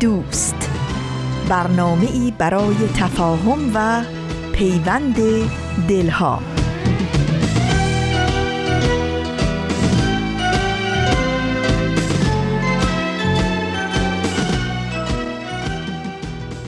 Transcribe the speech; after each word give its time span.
دوست. 0.00 0.70
برنامه 1.48 2.10
ای 2.12 2.32
برای 2.38 2.76
تفاهم 2.98 3.70
و 3.74 4.04
پیوند 4.52 5.16
دلها. 5.88 6.42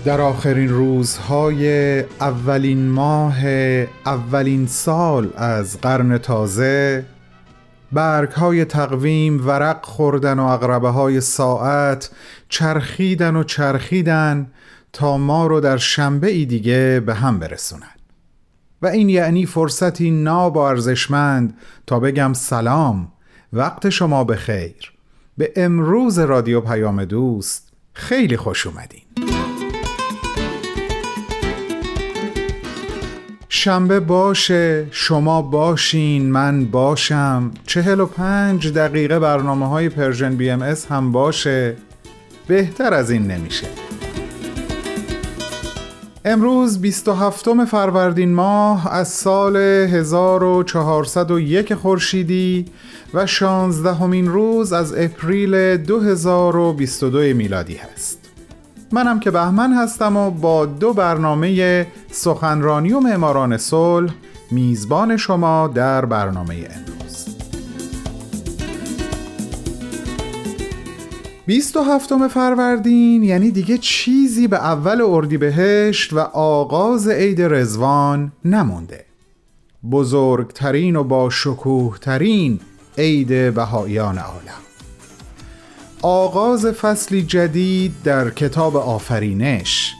در 0.05 0.21
آخرین 0.21 0.69
روزهای 0.69 2.01
اولین 2.01 2.89
ماه 2.89 3.47
اولین 4.07 4.67
سال 4.67 5.29
از 5.37 5.81
قرن 5.81 6.19
تازه 6.19 7.05
برگ 7.93 8.31
های 8.31 8.65
تقویم 8.65 9.47
ورق 9.47 9.85
خوردن 9.85 10.39
و 10.39 10.45
اقربه 10.45 10.89
های 10.89 11.21
ساعت 11.21 12.11
چرخیدن 12.49 13.37
و 13.37 13.43
چرخیدن 13.43 14.51
تا 14.93 15.19
ما 15.19 15.47
رو 15.47 15.61
در 15.61 15.77
شنبه 15.77 16.31
ای 16.31 16.45
دیگه 16.45 17.03
به 17.07 17.15
هم 17.15 17.39
برسونن 17.39 17.97
و 18.83 18.87
این 18.87 19.09
یعنی 19.09 19.47
فرصتی 19.47 20.11
ناب 20.11 20.57
و 20.57 20.59
ارزشمند 20.59 21.59
تا 21.87 22.01
بگم 22.01 22.33
سلام 22.33 23.13
وقت 23.53 23.89
شما 23.89 24.25
به 24.25 24.37
خیر 24.37 24.93
به 25.39 25.53
امروز 25.57 26.19
رادیو 26.19 26.61
پیام 26.61 27.05
دوست 27.05 27.73
خیلی 27.93 28.37
خوش 28.37 28.67
اومدین. 28.67 29.36
شنبه 33.67 34.01
باشه 34.01 34.87
شما 34.91 35.43
باشین 35.43 36.31
من 36.31 36.65
باشم. 36.65 37.51
چهل 37.67 38.01
و 38.01 38.07
پنج 38.07 38.73
دقیقه 38.73 39.19
برنامه 39.19 39.69
های 39.69 39.89
Persian 39.89 40.37
BMS 40.37 40.87
هم 40.87 41.13
باشه. 41.13 41.77
بهتر 42.47 42.95
از 42.95 43.11
این 43.11 43.31
نمیشه. 43.31 43.67
امروز 46.25 46.81
27 46.81 47.65
فروردین 47.65 48.35
ماه 48.35 48.93
از 48.93 49.09
سال 49.09 49.57
1401 49.57 51.75
خورشیدی 51.75 52.65
و 53.15 53.27
16 53.27 53.95
همین 53.95 54.29
روز 54.29 54.73
از 54.73 54.95
اپریل 54.95 55.77
2022 55.77 57.19
میلادی 57.19 57.77
هست. 57.77 58.16
منم 58.93 59.21
که 59.21 59.31
بهمن 59.31 59.73
هستم 59.73 60.17
و 60.17 60.31
با 60.31 60.67
دو 60.67 60.93
برنامه 60.93 61.87
سخنرانی 62.11 62.93
و 62.93 63.01
معماران 63.01 63.57
صلح 63.57 64.15
میزبان 64.51 65.17
شما 65.17 65.69
در 65.69 66.05
برنامه 66.05 66.55
امروز. 66.55 67.27
27 71.47 72.29
فروردین 72.29 73.23
یعنی 73.23 73.51
دیگه 73.51 73.79
چیزی 73.79 74.49
به 74.49 74.57
اول 74.57 75.01
اردیبهشت 75.01 76.13
و 76.13 76.19
آغاز 76.33 77.09
عید 77.09 77.43
رزوان 77.43 78.33
نمونده. 78.45 79.05
بزرگترین 79.91 80.97
و 80.97 81.05
با 81.05 81.31
شکوه 81.31 81.99
ترین 81.99 82.61
عید 82.99 83.55
بهاییان 83.55 84.19
عالم. 84.19 84.66
آغاز 86.09 86.67
فصلی 86.67 87.23
جدید 87.23 87.95
در 88.05 88.31
کتاب 88.31 88.77
آفرینش. 88.77 89.95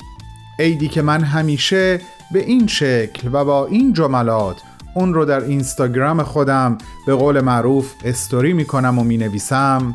عیدی 0.59 0.89
که 0.89 1.03
من 1.03 1.23
همیشه 1.23 2.01
به 2.33 2.45
این 2.45 2.67
شکل 2.67 3.29
و 3.33 3.45
با 3.45 3.67
این 3.67 3.93
جملات 3.93 4.57
اون 4.95 5.15
رو 5.15 5.25
در 5.25 5.45
اینستاگرام 5.45 6.23
خودم 6.23 6.79
به 7.07 7.15
قول 7.15 7.41
معروف 7.41 7.93
استوری 8.05 8.53
می‌کنم 8.53 8.99
و 8.99 9.05
می 9.05 9.17
نویسم 9.17 9.95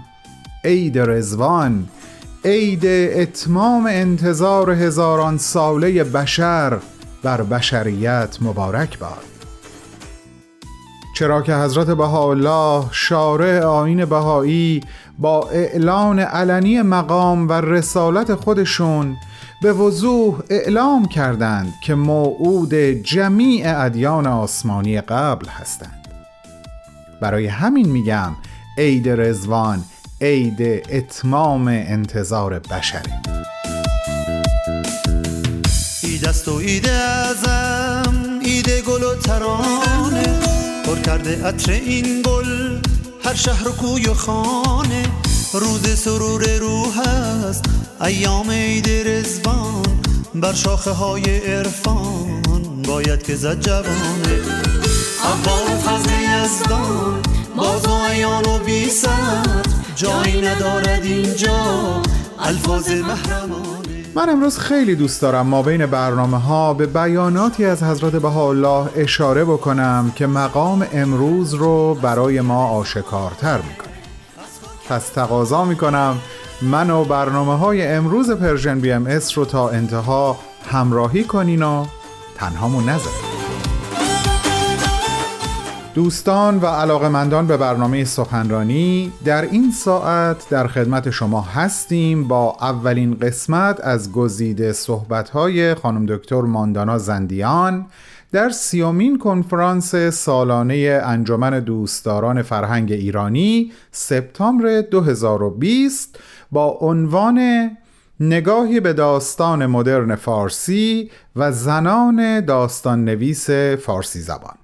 عید 0.63 0.99
رزوان 0.99 1.87
عید 2.45 2.85
اتمام 2.85 3.85
انتظار 3.85 4.71
هزاران 4.71 5.37
ساله 5.37 6.03
بشر 6.03 6.77
بر 7.23 7.41
بشریت 7.41 8.37
مبارک 8.41 8.99
باد. 8.99 9.30
چرا 11.13 11.41
که 11.41 11.55
حضرت 11.55 11.87
بهاءالله 11.87 12.85
شارع 12.91 13.63
آین 13.63 14.05
بهایی 14.05 14.81
با 15.19 15.49
اعلان 15.49 16.19
علنی 16.19 16.81
مقام 16.81 17.49
و 17.49 17.53
رسالت 17.53 18.35
خودشون 18.35 19.17
به 19.61 19.73
وضوح 19.73 20.39
اعلام 20.49 21.05
کردند 21.05 21.73
که 21.83 21.95
موعود 21.95 22.73
جمیع 23.03 23.83
ادیان 23.85 24.27
آسمانی 24.27 25.01
قبل 25.01 25.47
هستند. 25.47 26.07
برای 27.21 27.47
همین 27.47 27.89
میگم 27.89 28.35
عید 28.77 29.09
رزوان 29.09 29.83
عید 30.21 30.61
اتمام 30.89 31.67
انتظار 31.67 32.59
بشره. 32.59 33.21
عید 36.03 36.25
است 36.25 36.47
و 36.47 36.59
عید 36.59 36.87
ازم 36.87 38.39
عید 38.45 38.69
گل 38.69 39.03
و 39.03 39.15
ترانه. 39.15 40.60
پر 40.85 40.99
کرده 40.99 41.45
عطر 41.45 41.71
این 41.71 42.21
گل 42.21 42.77
هر 43.25 43.35
شهر 43.35 43.67
و 43.67 43.71
کوی 43.71 44.07
و 44.07 44.13
خانه 44.13 45.05
روز 45.53 45.99
سرور 45.99 46.57
روح 46.57 46.99
است 46.99 47.65
ایام 48.01 48.51
عید 48.51 48.89
رزوان 48.89 50.01
بر 50.35 50.53
شاخه 50.53 50.91
های 50.91 51.37
عرفان 51.37 52.41
باید 52.87 53.23
که 53.23 53.35
زد 53.35 53.59
جوانه 53.59 54.41
اول 55.23 55.77
فضل 55.77 56.09
یزدان 56.21 57.21
باز 57.57 57.85
و 57.85 57.91
ایان 57.91 58.45
و 58.45 58.59
بی 58.59 58.87
جایی 59.95 60.41
ندارد 60.41 61.03
اینجا 61.05 62.01
الفاظ 62.39 62.89
محرمان 62.89 63.80
من 64.15 64.29
امروز 64.29 64.59
خیلی 64.59 64.95
دوست 64.95 65.21
دارم 65.21 65.47
ما 65.47 65.61
بین 65.61 65.85
برنامه 65.85 66.39
ها 66.39 66.73
به 66.73 66.85
بیاناتی 66.85 67.65
از 67.65 67.83
حضرت 67.83 68.11
بهاءالله 68.11 68.89
اشاره 68.95 69.45
بکنم 69.45 70.11
که 70.15 70.27
مقام 70.27 70.87
امروز 70.93 71.53
رو 71.53 71.95
برای 71.95 72.41
ما 72.41 72.67
آشکارتر 72.67 73.57
می‌کنه. 73.57 73.93
پس 74.89 75.09
تقاضا 75.09 75.65
می‌کنم 75.65 76.17
من 76.61 76.89
و 76.89 77.03
برنامه 77.03 77.57
های 77.57 77.87
امروز 77.87 78.31
Persian 78.31 78.79
BMS 78.79 79.37
رو 79.37 79.45
تا 79.45 79.69
انتها 79.69 80.37
همراهی 80.71 81.23
کنین 81.23 81.63
و 81.63 81.85
تنهامون 82.37 82.89
نذارین. 82.89 83.40
دوستان 85.93 86.57
و 86.59 86.65
علاقمندان 86.65 87.47
به 87.47 87.57
برنامه 87.57 88.03
سخنرانی 88.03 89.11
در 89.25 89.41
این 89.41 89.71
ساعت 89.71 90.49
در 90.49 90.67
خدمت 90.67 91.09
شما 91.09 91.41
هستیم 91.41 92.27
با 92.27 92.57
اولین 92.61 93.13
قسمت 93.13 93.79
از 93.83 94.11
گزیده 94.11 94.73
صحبت‌های 94.73 95.75
خانم 95.75 96.05
دکتر 96.05 96.41
ماندانا 96.41 96.97
زندیان 96.97 97.85
در 98.31 98.49
سیومین 98.49 99.17
کنفرانس 99.17 99.95
سالانه 99.95 101.01
انجمن 101.03 101.59
دوستداران 101.59 102.41
فرهنگ 102.41 102.91
ایرانی 102.91 103.71
سپتامبر 103.91 104.81
2020 104.81 106.19
با 106.51 106.77
عنوان 106.81 107.69
نگاهی 108.19 108.79
به 108.79 108.93
داستان 108.93 109.65
مدرن 109.65 110.15
فارسی 110.15 111.11
و 111.35 111.51
زنان 111.51 112.45
داستان 112.45 113.05
نویس 113.05 113.49
فارسی 113.85 114.19
زبان. 114.19 114.55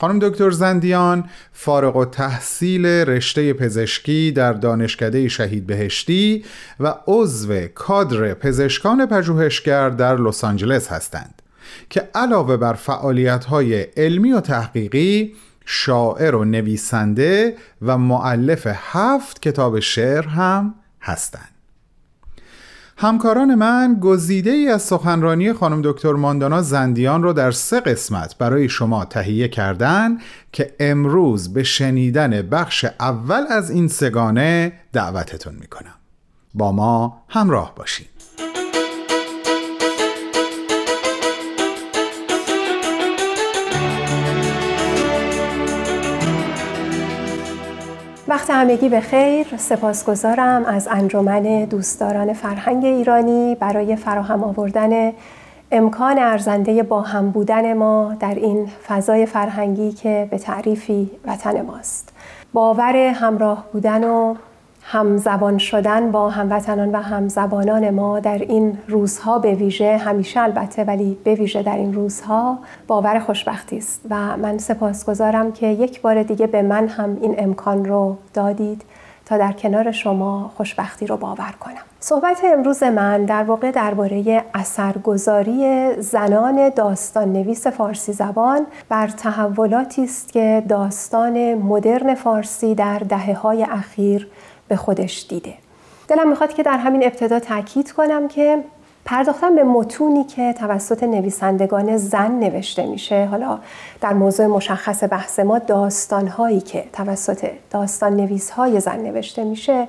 خانم 0.00 0.18
دکتر 0.18 0.50
زندیان 0.50 1.24
فارغ 1.52 1.96
و 1.96 2.04
تحصیل 2.04 2.86
رشته 2.86 3.52
پزشکی 3.52 4.32
در 4.32 4.52
دانشکده 4.52 5.28
شهید 5.28 5.66
بهشتی 5.66 6.44
و 6.80 6.94
عضو 7.06 7.66
کادر 7.74 8.34
پزشکان 8.34 9.06
پژوهشگر 9.06 9.90
در 9.90 10.16
لس 10.16 10.44
آنجلس 10.44 10.88
هستند 10.88 11.42
که 11.90 12.08
علاوه 12.14 12.56
بر 12.56 12.72
فعالیت‌های 12.72 13.80
علمی 13.80 14.32
و 14.32 14.40
تحقیقی 14.40 15.34
شاعر 15.64 16.34
و 16.34 16.44
نویسنده 16.44 17.56
و 17.82 17.98
معلف 17.98 18.66
هفت 18.74 19.42
کتاب 19.42 19.80
شعر 19.80 20.26
هم 20.26 20.74
هستند. 21.02 21.53
همکاران 22.96 23.54
من 23.54 23.98
گزیده 24.00 24.50
ای 24.50 24.68
از 24.68 24.82
سخنرانی 24.82 25.52
خانم 25.52 25.82
دکتر 25.84 26.12
ماندانا 26.12 26.62
زندیان 26.62 27.22
رو 27.22 27.32
در 27.32 27.50
سه 27.50 27.80
قسمت 27.80 28.38
برای 28.38 28.68
شما 28.68 29.04
تهیه 29.04 29.48
کردن 29.48 30.18
که 30.52 30.74
امروز 30.80 31.52
به 31.52 31.62
شنیدن 31.62 32.42
بخش 32.42 32.84
اول 33.00 33.44
از 33.50 33.70
این 33.70 33.88
سگانه 33.88 34.72
دعوتتون 34.92 35.54
می‌کنم. 35.54 35.94
با 36.54 36.72
ما 36.72 37.22
همراه 37.28 37.74
باشید 37.74 38.13
همگی 48.54 48.88
به 48.88 49.00
خیر. 49.00 49.46
سپاسگزارم 49.56 50.64
از 50.64 50.88
انجمن 50.90 51.64
دوستداران 51.64 52.32
فرهنگ 52.32 52.84
ایرانی 52.84 53.54
برای 53.60 53.96
فراهم 53.96 54.44
آوردن 54.44 55.12
امکان 55.72 56.18
ارزنده 56.18 56.82
با 56.82 57.00
هم 57.00 57.30
بودن 57.30 57.72
ما 57.72 58.16
در 58.20 58.34
این 58.34 58.66
فضای 58.88 59.26
فرهنگی 59.26 59.92
که 59.92 60.28
به 60.30 60.38
تعریفی 60.38 61.10
وطن 61.26 61.62
ماست. 61.62 62.12
باور 62.52 62.96
همراه 62.96 63.64
بودن 63.72 64.04
و 64.04 64.34
همزبان 64.86 65.58
شدن 65.58 66.10
با 66.10 66.30
هموطنان 66.30 66.92
و 66.92 67.00
همزبانان 67.00 67.90
ما 67.90 68.20
در 68.20 68.38
این 68.38 68.78
روزها 68.88 69.38
به 69.38 69.54
ویژه 69.54 69.96
همیشه 69.96 70.40
البته 70.40 70.84
ولی 70.84 71.16
به 71.24 71.34
ویژه 71.34 71.62
در 71.62 71.76
این 71.76 71.94
روزها 71.94 72.58
باور 72.86 73.18
خوشبختی 73.18 73.78
است. 73.78 74.00
و 74.10 74.36
من 74.36 74.58
سپاسگزارم 74.58 75.52
که 75.52 75.66
یک 75.66 76.00
بار 76.00 76.22
دیگه 76.22 76.46
به 76.46 76.62
من 76.62 76.88
هم 76.88 77.18
این 77.20 77.34
امکان 77.38 77.84
رو 77.84 78.16
دادید 78.34 78.84
تا 79.26 79.38
در 79.38 79.52
کنار 79.52 79.92
شما 79.92 80.50
خوشبختی 80.56 81.06
رو 81.06 81.16
باور 81.16 81.54
کنم. 81.60 81.82
صحبت 82.00 82.40
امروز 82.44 82.82
من 82.82 83.24
در 83.24 83.42
واقع 83.42 83.70
درباره 83.70 84.44
اثرگذاری 84.54 85.90
زنان 85.98 86.68
داستان 86.68 87.32
نویس 87.32 87.66
فارسی 87.66 88.12
زبان 88.12 88.66
بر 88.88 89.08
تحولاتی 89.08 90.04
است 90.04 90.32
که 90.32 90.62
داستان 90.68 91.54
مدرن 91.54 92.14
فارسی 92.14 92.74
در 92.74 92.98
دهه 92.98 93.34
های 93.34 93.62
اخیر 93.62 94.28
به 94.74 94.78
خودش 94.78 95.26
دیده. 95.28 95.54
دلم 96.08 96.28
می‌خواد 96.28 96.54
که 96.54 96.62
در 96.62 96.78
همین 96.78 97.04
ابتدا 97.04 97.40
تاکید 97.40 97.92
کنم 97.92 98.28
که 98.28 98.64
پرداختن 99.04 99.54
به 99.54 99.64
متونی 99.64 100.24
که 100.24 100.52
توسط 100.52 101.02
نویسندگان 101.02 101.96
زن 101.96 102.30
نوشته 102.30 102.86
میشه 102.86 103.24
حالا 103.24 103.58
در 104.00 104.12
موضوع 104.12 104.46
مشخص 104.46 105.04
بحث 105.04 105.40
ما 105.40 105.58
داستانهایی 105.58 106.60
که 106.60 106.84
توسط 106.92 107.50
داستان 107.70 108.16
نویس 108.16 108.50
های 108.50 108.80
زن 108.80 108.96
نوشته 108.96 109.44
میشه 109.44 109.88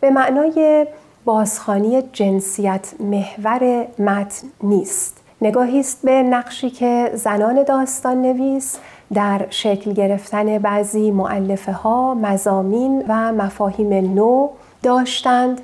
به 0.00 0.10
معنای 0.10 0.86
بازخانی 1.24 2.02
جنسیت 2.12 2.94
محور 3.00 3.86
متن 3.98 4.46
نیست. 4.62 5.16
نگاهی 5.40 5.80
است 5.80 6.02
به 6.02 6.22
نقشی 6.22 6.70
که 6.70 7.10
زنان 7.14 7.62
داستان 7.62 8.22
نویس 8.22 8.78
در 9.12 9.46
شکل 9.50 9.92
گرفتن 9.92 10.58
بعضی 10.58 11.10
معلفه 11.10 11.72
ها، 11.72 12.14
مزامین 12.14 13.04
و 13.08 13.32
مفاهیم 13.32 14.14
نو 14.14 14.48
داشتند 14.82 15.60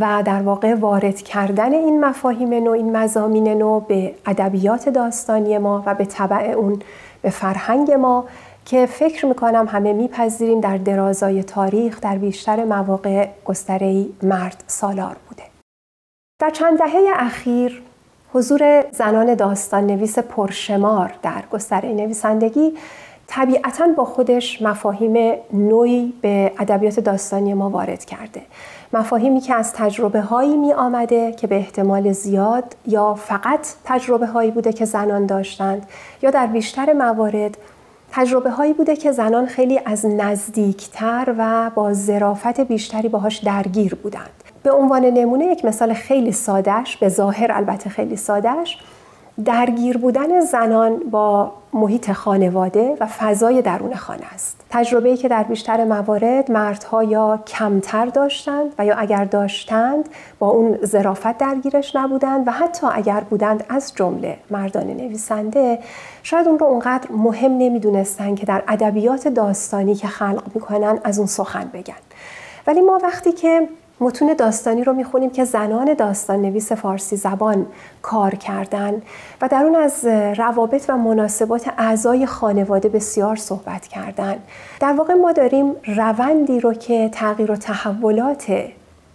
و 0.00 0.22
در 0.24 0.42
واقع 0.42 0.74
وارد 0.74 1.22
کردن 1.22 1.72
این 1.72 2.04
مفاهیم 2.04 2.54
نو 2.54 2.70
این 2.70 2.96
مزامین 2.96 3.48
نو 3.48 3.80
به 3.80 4.14
ادبیات 4.26 4.88
داستانی 4.88 5.58
ما 5.58 5.82
و 5.86 5.94
به 5.94 6.04
طبع 6.04 6.50
اون 6.50 6.82
به 7.22 7.30
فرهنگ 7.30 7.92
ما 7.92 8.24
که 8.64 8.86
فکر 8.86 9.26
می‌کنم 9.26 9.66
همه 9.68 9.92
میپذیریم 9.92 10.60
در 10.60 10.76
درازای 10.76 11.42
تاریخ 11.42 12.00
در 12.00 12.18
بیشتر 12.18 12.64
مواقع 12.64 13.28
گستره 13.44 14.06
مرد 14.22 14.64
سالار 14.66 15.16
بوده. 15.28 15.42
در 16.40 16.50
چند 16.50 16.78
دهه 16.78 17.00
اخیر 17.14 17.82
حضور 18.34 18.84
زنان 18.90 19.34
داستان 19.34 19.86
نویس 19.86 20.18
پرشمار 20.18 21.14
در 21.22 21.42
گستره 21.52 21.88
نویسندگی 21.88 22.72
طبیعتا 23.26 23.88
با 23.96 24.04
خودش 24.04 24.62
مفاهیم 24.62 25.34
نوعی 25.52 26.12
به 26.20 26.52
ادبیات 26.58 27.00
داستانی 27.00 27.54
ما 27.54 27.70
وارد 27.70 28.04
کرده. 28.04 28.42
مفاهیمی 28.92 29.40
که 29.40 29.54
از 29.54 29.72
تجربه 29.72 30.20
هایی 30.20 30.56
می 30.56 30.72
آمده 30.72 31.32
که 31.32 31.46
به 31.46 31.54
احتمال 31.54 32.12
زیاد 32.12 32.64
یا 32.86 33.14
فقط 33.14 33.66
تجربه 33.84 34.26
هایی 34.26 34.50
بوده 34.50 34.72
که 34.72 34.84
زنان 34.84 35.26
داشتند 35.26 35.86
یا 36.22 36.30
در 36.30 36.46
بیشتر 36.46 36.92
موارد 36.92 37.56
تجربه 38.12 38.50
هایی 38.50 38.72
بوده 38.72 38.96
که 38.96 39.12
زنان 39.12 39.46
خیلی 39.46 39.80
از 39.84 40.06
نزدیکتر 40.06 41.34
و 41.38 41.70
با 41.74 41.92
ظرافت 41.92 42.60
بیشتری 42.60 43.08
باهاش 43.08 43.36
درگیر 43.36 43.94
بودند. 43.94 44.43
به 44.64 44.72
عنوان 44.72 45.04
نمونه 45.04 45.44
یک 45.44 45.64
مثال 45.64 45.94
خیلی 45.94 46.32
سادهش 46.32 46.96
به 46.96 47.08
ظاهر 47.08 47.52
البته 47.52 47.90
خیلی 47.90 48.16
سادهش 48.16 48.78
درگیر 49.44 49.98
بودن 49.98 50.40
زنان 50.40 50.98
با 51.10 51.52
محیط 51.72 52.12
خانواده 52.12 52.96
و 53.00 53.06
فضای 53.06 53.62
درون 53.62 53.94
خانه 53.94 54.34
است. 54.34 54.60
تجربه 54.70 55.16
که 55.16 55.28
در 55.28 55.42
بیشتر 55.42 55.84
موارد 55.84 56.50
مردها 56.50 57.04
یا 57.04 57.42
کمتر 57.46 58.06
داشتند 58.06 58.74
و 58.78 58.86
یا 58.86 58.94
اگر 58.94 59.24
داشتند 59.24 60.08
با 60.38 60.48
اون 60.48 60.78
ظرافت 60.84 61.38
درگیرش 61.38 61.96
نبودند 61.96 62.48
و 62.48 62.50
حتی 62.50 62.86
اگر 62.92 63.20
بودند 63.20 63.64
از 63.68 63.92
جمله 63.96 64.36
مردان 64.50 64.86
نویسنده 64.86 65.78
شاید 66.22 66.48
اون 66.48 66.58
رو 66.58 66.66
اونقدر 66.66 67.12
مهم 67.12 67.52
نمی‌دونستند 67.58 68.38
که 68.38 68.46
در 68.46 68.62
ادبیات 68.68 69.28
داستانی 69.28 69.94
که 69.94 70.06
خلق 70.06 70.42
می‌کنن 70.54 70.98
از 71.04 71.18
اون 71.18 71.26
سخن 71.26 71.70
بگن. 71.72 71.94
ولی 72.66 72.80
ما 72.80 73.00
وقتی 73.02 73.32
که 73.32 73.68
متون 74.00 74.34
داستانی 74.34 74.84
رو 74.84 74.92
می‌خونیم 74.92 75.30
که 75.30 75.44
زنان 75.44 75.94
داستان 75.94 76.42
نویس 76.42 76.72
فارسی 76.72 77.16
زبان 77.16 77.66
کار 78.02 78.34
کردن 78.34 79.02
و 79.40 79.48
در 79.48 79.62
اون 79.64 79.76
از 79.76 80.04
روابط 80.36 80.84
و 80.88 80.96
مناسبات 80.96 81.70
اعضای 81.78 82.26
خانواده 82.26 82.88
بسیار 82.88 83.36
صحبت 83.36 83.86
کردن. 83.86 84.36
در 84.80 84.92
واقع 84.92 85.14
ما 85.14 85.32
داریم 85.32 85.72
روندی 85.96 86.60
رو 86.60 86.74
که 86.74 87.08
تغییر 87.12 87.50
و 87.50 87.56
تحولات 87.56 88.52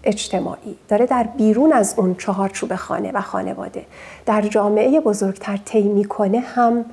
اجتماعی 0.03 0.75
داره 0.87 1.05
در 1.05 1.23
بیرون 1.23 1.73
از 1.73 1.93
اون 1.97 2.15
چهارچوب 2.15 2.75
خانه 2.75 3.11
و 3.11 3.21
خانواده 3.21 3.85
در 4.25 4.41
جامعه 4.41 4.99
بزرگتر 4.99 5.57
طی 5.65 5.83
می‌کنه 5.83 6.39
هم 6.39 6.85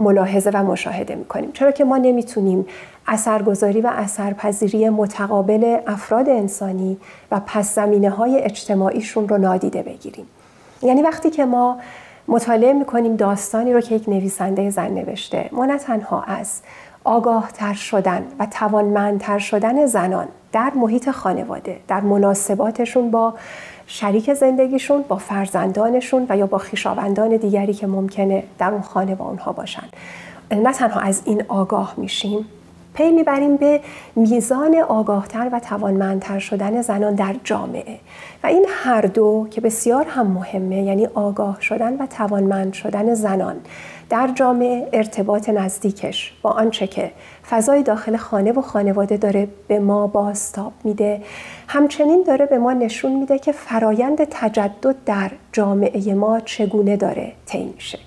ملاحظه 0.00 0.50
و 0.54 0.62
مشاهده 0.62 1.14
می‌کنیم. 1.14 1.52
چرا 1.52 1.70
که 1.70 1.84
ما 1.84 1.96
نمی‌تونیم 1.96 2.66
اثرگذاری 3.06 3.80
و 3.80 3.90
اثرپذیری 3.92 4.88
متقابل 4.88 5.76
افراد 5.86 6.28
انسانی 6.28 6.96
و 7.30 7.40
پس 7.46 7.74
زمینه 7.74 8.10
های 8.10 8.38
اجتماعیشون 8.38 9.28
رو 9.28 9.38
نادیده 9.38 9.82
بگیریم. 9.82 10.26
یعنی 10.82 11.02
وقتی 11.02 11.30
که 11.30 11.44
ما 11.44 11.78
مطالعه 12.28 12.72
می‌کنیم 12.72 13.16
داستانی 13.16 13.72
رو 13.72 13.80
که 13.80 13.94
یک 13.94 14.08
نویسنده 14.08 14.70
زن 14.70 14.90
نوشته 14.90 15.48
ما 15.52 15.66
نه 15.66 15.78
تنها 15.78 16.22
از 16.22 16.60
آگاه 17.04 17.52
تر 17.52 17.74
شدن 17.74 18.22
و 18.38 18.46
توانمندتر 18.46 19.38
شدن 19.38 19.86
زنان 19.86 20.28
در 20.52 20.72
محیط 20.76 21.10
خانواده 21.10 21.76
در 21.88 22.00
مناسباتشون 22.00 23.10
با 23.10 23.34
شریک 23.92 24.34
زندگیشون 24.34 25.04
با 25.08 25.16
فرزندانشون 25.16 26.26
و 26.28 26.36
یا 26.36 26.46
با 26.46 26.58
خیشاوندان 26.58 27.36
دیگری 27.36 27.74
که 27.74 27.86
ممکنه 27.86 28.42
در 28.58 28.70
اون 28.70 28.82
خانه 28.82 29.14
با 29.14 29.24
اونها 29.24 29.52
باشن. 29.52 29.82
نه 30.50 30.72
تنها 30.72 31.00
از 31.00 31.22
این 31.24 31.44
آگاه 31.48 31.94
میشیم 31.96 32.46
پی 32.94 33.10
می‌بریم 33.10 33.56
به 33.56 33.80
میزان 34.16 34.76
آگاهتر 34.76 35.48
و 35.52 35.60
توانمندتر 35.60 36.38
شدن 36.38 36.82
زنان 36.82 37.14
در 37.14 37.36
جامعه. 37.44 37.98
و 38.42 38.46
این 38.46 38.66
هر 38.68 39.00
دو 39.00 39.46
که 39.50 39.60
بسیار 39.60 40.04
هم 40.08 40.26
مهمه 40.26 40.82
یعنی 40.82 41.06
آگاه 41.06 41.60
شدن 41.60 41.96
و 41.96 42.06
توانمند 42.06 42.72
شدن 42.72 43.14
زنان 43.14 43.56
در 44.10 44.30
جامعه 44.34 44.88
ارتباط 44.92 45.48
نزدیکش 45.48 46.32
با 46.42 46.50
آنچه 46.50 46.86
که 46.86 47.10
فضای 47.50 47.82
داخل 47.82 48.16
خانه 48.16 48.52
و 48.52 48.62
خانواده 48.62 49.16
داره 49.16 49.48
به 49.68 49.78
ما 49.78 50.06
بازتاب 50.06 50.72
میده 50.84 51.22
همچنین 51.68 52.24
داره 52.26 52.46
به 52.46 52.58
ما 52.58 52.72
نشون 52.72 53.12
میده 53.12 53.38
که 53.38 53.52
فرایند 53.52 54.24
تجدد 54.30 54.96
در 55.06 55.30
جامعه 55.52 56.14
ما 56.14 56.40
چگونه 56.40 56.96
داره 56.96 57.32
طی 57.46 57.64
میشه. 57.74 57.98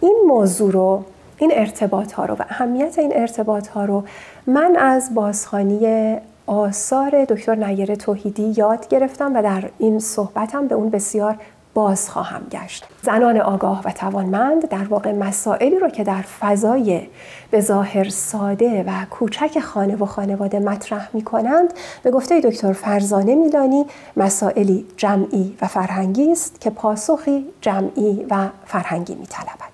این 0.00 0.16
موضوع 0.26 0.72
رو 0.72 1.04
این 1.42 1.50
ارتباط 1.54 2.12
ها 2.12 2.24
رو 2.24 2.34
و 2.34 2.42
اهمیت 2.48 2.98
این 2.98 3.12
ارتباط 3.14 3.68
ها 3.68 3.84
رو 3.84 4.04
من 4.46 4.76
از 4.76 5.14
بازخانی 5.14 6.16
آثار 6.46 7.24
دکتر 7.24 7.54
نیر 7.54 7.94
توحیدی 7.94 8.54
یاد 8.56 8.88
گرفتم 8.88 9.36
و 9.36 9.42
در 9.42 9.70
این 9.78 9.98
صحبتم 9.98 10.66
به 10.66 10.74
اون 10.74 10.90
بسیار 10.90 11.36
باز 11.74 12.10
خواهم 12.10 12.42
گشت 12.50 12.84
زنان 13.02 13.40
آگاه 13.40 13.82
و 13.84 13.90
توانمند 13.90 14.68
در 14.68 14.84
واقع 14.84 15.12
مسائلی 15.12 15.78
رو 15.78 15.88
که 15.88 16.04
در 16.04 16.22
فضای 16.22 17.06
به 17.50 17.60
ظاهر 17.60 18.08
ساده 18.08 18.84
و 18.86 18.90
کوچک 19.10 19.58
خانه 19.58 19.96
و 19.96 20.06
خانواده 20.06 20.58
مطرح 20.58 21.08
می 21.12 21.22
کنند 21.22 21.74
به 22.02 22.10
گفته 22.10 22.40
دکتر 22.40 22.72
فرزانه 22.72 23.34
میلانی 23.34 23.86
مسائلی 24.16 24.86
جمعی 24.96 25.56
و 25.62 25.66
فرهنگی 25.66 26.32
است 26.32 26.60
که 26.60 26.70
پاسخی 26.70 27.46
جمعی 27.60 28.26
و 28.30 28.48
فرهنگی 28.66 29.14
می 29.14 29.26
طلبد. 29.26 29.71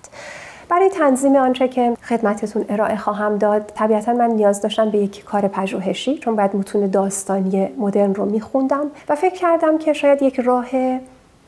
برای 0.69 0.89
تنظیم 0.89 1.35
آنچه 1.35 1.67
که 1.67 1.97
خدمتتون 2.03 2.65
ارائه 2.69 2.97
خواهم 2.97 3.37
داد 3.37 3.71
طبیعتا 3.75 4.13
من 4.13 4.29
نیاز 4.29 4.61
داشتم 4.61 4.89
به 4.89 4.97
یک 4.97 5.23
کار 5.23 5.47
پژوهشی 5.47 6.17
چون 6.17 6.35
باید 6.35 6.55
متون 6.55 6.87
داستانی 6.87 7.67
مدرن 7.77 8.15
رو 8.15 8.25
میخوندم 8.25 8.91
و 9.09 9.15
فکر 9.15 9.35
کردم 9.35 9.77
که 9.77 9.93
شاید 9.93 10.21
یک 10.21 10.39
راه 10.39 10.67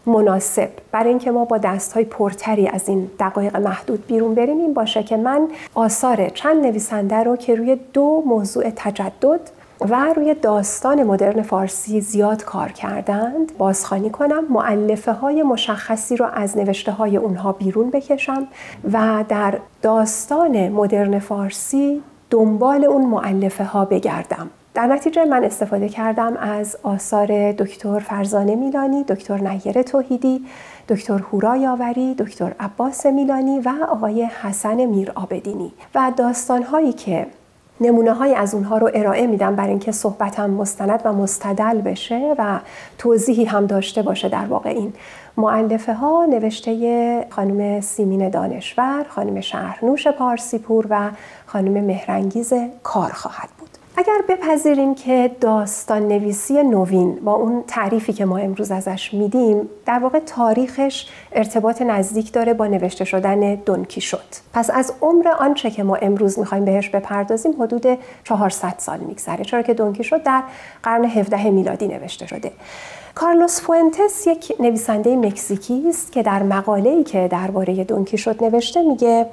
مناسب 0.06 0.70
برای 0.92 1.10
اینکه 1.10 1.32
ما 1.32 1.46
با 1.46 1.58
دست 1.58 1.94
های 1.94 2.06
پرتری 2.06 2.68
از 2.68 2.90
این 2.90 3.12
دقایق 3.20 3.58
محدود 3.58 4.08
بیرون 4.08 4.36
بریم 4.36 4.58
این 4.58 4.74
باشه 4.74 5.04
که 5.04 5.18
من 5.18 5.48
آثار 5.76 6.30
چند 6.30 6.66
نویسنده 6.66 7.16
رو 7.16 7.36
که 7.36 7.56
روی 7.56 7.78
دو 7.94 8.24
موضوع 8.26 8.70
تجدد 8.76 9.40
و 9.90 10.14
روی 10.14 10.34
داستان 10.34 11.04
مدرن 11.04 11.42
فارسی 11.42 12.02
زیاد 12.02 12.44
کار 12.44 12.72
کردند. 12.72 13.58
بازخوانی 13.58 14.10
کنم 14.10 14.46
معلفه 14.50 15.12
های 15.12 15.44
مشخصی 15.44 16.18
رو 16.18 16.26
از 16.34 16.58
نوشته 16.58 16.92
های 16.92 17.18
اونها 17.18 17.52
بیرون 17.52 17.90
بکشم 17.90 18.48
و 18.94 19.24
در 19.30 19.60
داستان 19.82 20.70
مدرن 20.70 21.20
فارسی 21.20 22.02
دنبال 22.30 22.86
اون 22.86 23.06
معلفه 23.06 23.64
ها 23.64 23.86
بگردم. 23.86 24.50
در 24.74 24.86
نتیجه 24.86 25.26
من 25.26 25.44
استفاده 25.44 25.90
کردم 25.90 26.38
از 26.38 26.78
آثار 26.84 27.52
دکتر 27.52 28.00
فرزانه 28.00 28.56
میلانی، 28.56 29.04
دکتر 29.04 29.38
نیر 29.38 29.82
توحیدی، 29.82 30.46
دکتر 30.90 31.18
هورا 31.18 31.58
یاوری، 31.58 32.16
دکتر 32.16 32.54
عباس 32.60 33.06
میلانی 33.06 33.60
و 33.60 33.74
آقای 33.90 34.24
حسن 34.24 34.86
میر 34.86 35.12
آبدینی 35.16 35.72
و 35.96 36.12
داستانهایی 36.18 36.94
که 36.94 37.28
نمونه 37.82 38.14
های 38.14 38.36
از 38.36 38.54
اونها 38.54 38.78
رو 38.78 38.92
ارائه 38.94 39.28
میدم 39.28 39.56
برای 39.56 39.70
اینکه 39.70 39.92
صحبتم 39.92 40.50
مستند 40.50 41.02
و 41.06 41.14
مستدل 41.14 41.82
بشه 41.82 42.36
و 42.38 42.60
توضیحی 42.98 43.46
هم 43.46 43.66
داشته 43.66 44.02
باشه 44.02 44.30
در 44.30 44.46
واقع 44.46 44.70
این 44.70 44.94
معلفه 45.38 45.94
ها 45.94 46.26
نوشته 46.26 47.26
خانم 47.30 47.82
سیمین 47.82 48.30
دانشور، 48.30 49.06
خانم 49.10 49.42
شهرنوش 49.42 50.08
پارسیپور 50.08 50.88
و 50.90 51.10
خانم 51.46 51.84
مهرنگیز 51.84 52.54
کار 52.84 53.12
خواهد 53.12 53.50
بود. 53.60 53.61
اگر 54.02 54.22
بپذیریم 54.30 54.96
که 54.96 55.32
داستان 55.42 56.08
نویسی 56.08 56.64
نوین 56.64 57.16
با 57.16 57.34
اون 57.34 57.64
تعریفی 57.68 58.14
که 58.14 58.26
ما 58.26 58.38
امروز 58.38 58.72
ازش 58.72 59.14
میدیم 59.14 59.70
در 59.86 60.00
واقع 60.00 60.20
تاریخش 60.20 61.08
ارتباط 61.32 61.82
نزدیک 61.82 62.32
داره 62.34 62.54
با 62.54 62.68
نوشته 62.68 63.06
شدن 63.06 63.56
دونکی 63.56 64.02
شد 64.02 64.24
پس 64.54 64.70
از 64.74 64.94
عمر 65.02 65.28
آنچه 65.28 65.72
که 65.72 65.84
ما 65.84 65.96
امروز 65.96 66.40
می‌خوایم 66.40 66.66
بهش 66.66 66.90
بپردازیم 66.90 67.62
حدود 67.62 67.86
400 68.24 68.76
سال 68.78 69.00
میگذره. 69.00 69.46
چرا 69.46 69.62
که 69.62 69.74
دونکی 69.74 70.04
شد 70.04 70.24
در 70.24 70.44
قرن 70.84 71.06
17 71.06 71.50
میلادی 71.50 71.88
نوشته 71.88 72.28
شده. 72.28 72.52
کارلوس 73.16 73.62
فوئنتس 73.62 74.28
یک 74.28 74.54
نویسنده 74.60 75.16
مکزیکی 75.16 75.84
است 75.90 76.12
که 76.12 76.24
در 76.24 76.44
مقاله‌ای 76.44 77.04
که 77.04 77.28
درباره 77.28 77.84
دونکی 77.84 78.18
شد 78.18 78.44
نوشته 78.44 78.82
میگه 78.82 79.26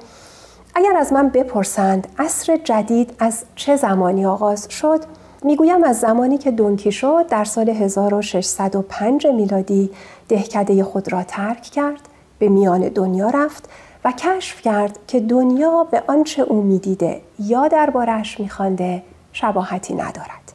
اگر 0.79 0.97
از 0.97 1.13
من 1.13 1.29
بپرسند 1.29 2.09
عصر 2.19 2.57
جدید 2.57 3.15
از 3.19 3.45
چه 3.57 3.77
زمانی 3.77 4.27
آغاز 4.27 4.69
شد؟ 4.71 5.05
می‌گویم 5.43 5.85
از 5.85 6.01
زمانی 6.01 6.39
که 6.39 6.51
دونکی 6.51 6.93
شد 6.93 7.27
در 7.29 7.45
سال 7.45 7.69
1605 7.69 9.27
میلادی 9.27 9.91
دهکده 10.29 10.85
خود 10.85 11.13
را 11.13 11.23
ترک 11.23 11.63
کرد 11.63 12.01
به 12.39 12.49
میان 12.49 12.89
دنیا 12.89 13.31
رفت 13.31 13.69
و 14.05 14.13
کشف 14.13 14.61
کرد 14.61 14.99
که 15.07 15.21
دنیا 15.21 15.87
به 15.91 16.03
آنچه 16.07 16.43
او 16.43 16.63
می‌دیده 16.63 17.21
یا 17.39 17.69
دربارش 17.69 18.41
میخوانده 18.41 19.03
شباهتی 19.33 19.95
ندارد. 19.95 20.53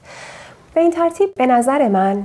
به 0.74 0.82
این 0.82 0.92
ترتیب 0.92 1.36
به 1.36 1.48
نظر 1.48 1.88
من 1.88 2.24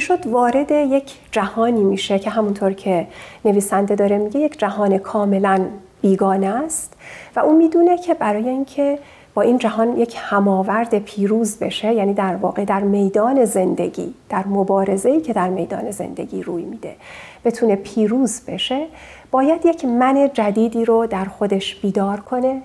شد 0.00 0.26
وارد 0.26 0.70
یک 0.70 1.18
جهانی 1.32 1.84
میشه 1.84 2.18
که 2.18 2.30
همونطور 2.30 2.72
که 2.72 3.06
نویسنده 3.44 3.94
داره 3.94 4.18
میگه 4.18 4.40
یک 4.40 4.58
جهان 4.58 4.98
کاملا 4.98 5.66
بیگانه 6.06 6.46
است 6.46 6.92
و 7.36 7.40
اون 7.40 7.56
می‌دونه 7.56 7.98
که 7.98 8.14
برای 8.14 8.48
اینکه 8.48 8.98
با 9.34 9.42
این 9.42 9.58
جهان 9.58 9.96
یک 9.96 10.14
هماورد 10.18 10.98
پیروز 10.98 11.58
بشه 11.58 11.94
یعنی 11.94 12.14
در 12.14 12.36
واقع 12.36 12.64
در 12.64 12.80
میدان 12.80 13.44
زندگی 13.44 14.14
در 14.28 14.46
مبارزه‌ای 14.46 15.20
که 15.20 15.32
در 15.32 15.48
میدان 15.48 15.90
زندگی 15.90 16.42
روی 16.42 16.62
میده 16.62 16.96
بتونه 17.44 17.76
پیروز 17.76 18.40
بشه 18.46 18.86
باید 19.30 19.66
یک 19.66 19.84
من 19.84 20.30
جدیدی 20.34 20.84
رو 20.84 21.06
در 21.06 21.24
خودش 21.24 21.80
بیدار 21.80 22.20
کنه 22.20 22.62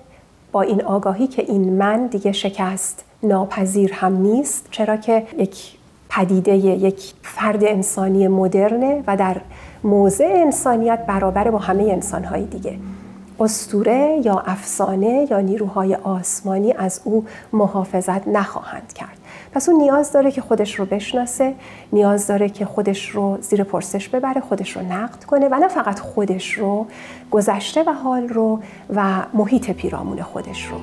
با 0.52 0.62
این 0.62 0.82
آگاهی 0.82 1.26
که 1.26 1.42
این 1.42 1.72
من 1.72 2.06
دیگه 2.06 2.32
شکست 2.32 3.04
ناپذیر 3.22 3.92
هم 3.92 4.16
نیست 4.16 4.68
چرا 4.70 4.96
که 4.96 5.26
یک 5.38 5.78
پدیده 6.10 6.56
یک 6.56 7.12
فرد 7.22 7.64
انسانی 7.64 8.28
مدرنه 8.28 9.04
و 9.06 9.16
در 9.16 9.36
موضع 9.84 10.32
انسانیت 10.34 11.06
برابر 11.06 11.50
با 11.50 11.58
همه 11.58 11.82
انسانهای 11.82 12.44
دیگه. 12.44 12.78
استوره 13.40 14.20
یا 14.24 14.38
افسانه 14.46 15.26
یا 15.30 15.40
نیروهای 15.40 15.94
آسمانی 15.94 16.72
از 16.72 17.00
او 17.04 17.24
محافظت 17.52 18.28
نخواهند 18.28 18.92
کرد. 18.92 19.18
پس 19.52 19.68
اون 19.68 19.80
نیاز 19.80 20.12
داره 20.12 20.30
که 20.30 20.40
خودش 20.40 20.74
رو 20.74 20.84
بشناسه 20.84 21.54
نیاز 21.92 22.26
داره 22.26 22.48
که 22.48 22.64
خودش 22.64 23.08
رو 23.08 23.38
زیر 23.40 23.64
پرسش 23.64 24.08
ببره 24.08 24.40
خودش 24.40 24.76
رو 24.76 24.82
نقد 24.82 25.24
کنه 25.24 25.48
و 25.48 25.54
نه 25.54 25.68
فقط 25.68 26.00
خودش 26.00 26.52
رو 26.52 26.86
گذشته 27.30 27.82
و 27.82 27.90
حال 27.92 28.28
رو 28.28 28.60
و 28.94 29.22
محیط 29.34 29.70
پیرامون 29.70 30.22
خودش 30.22 30.66
رو. 30.66 30.76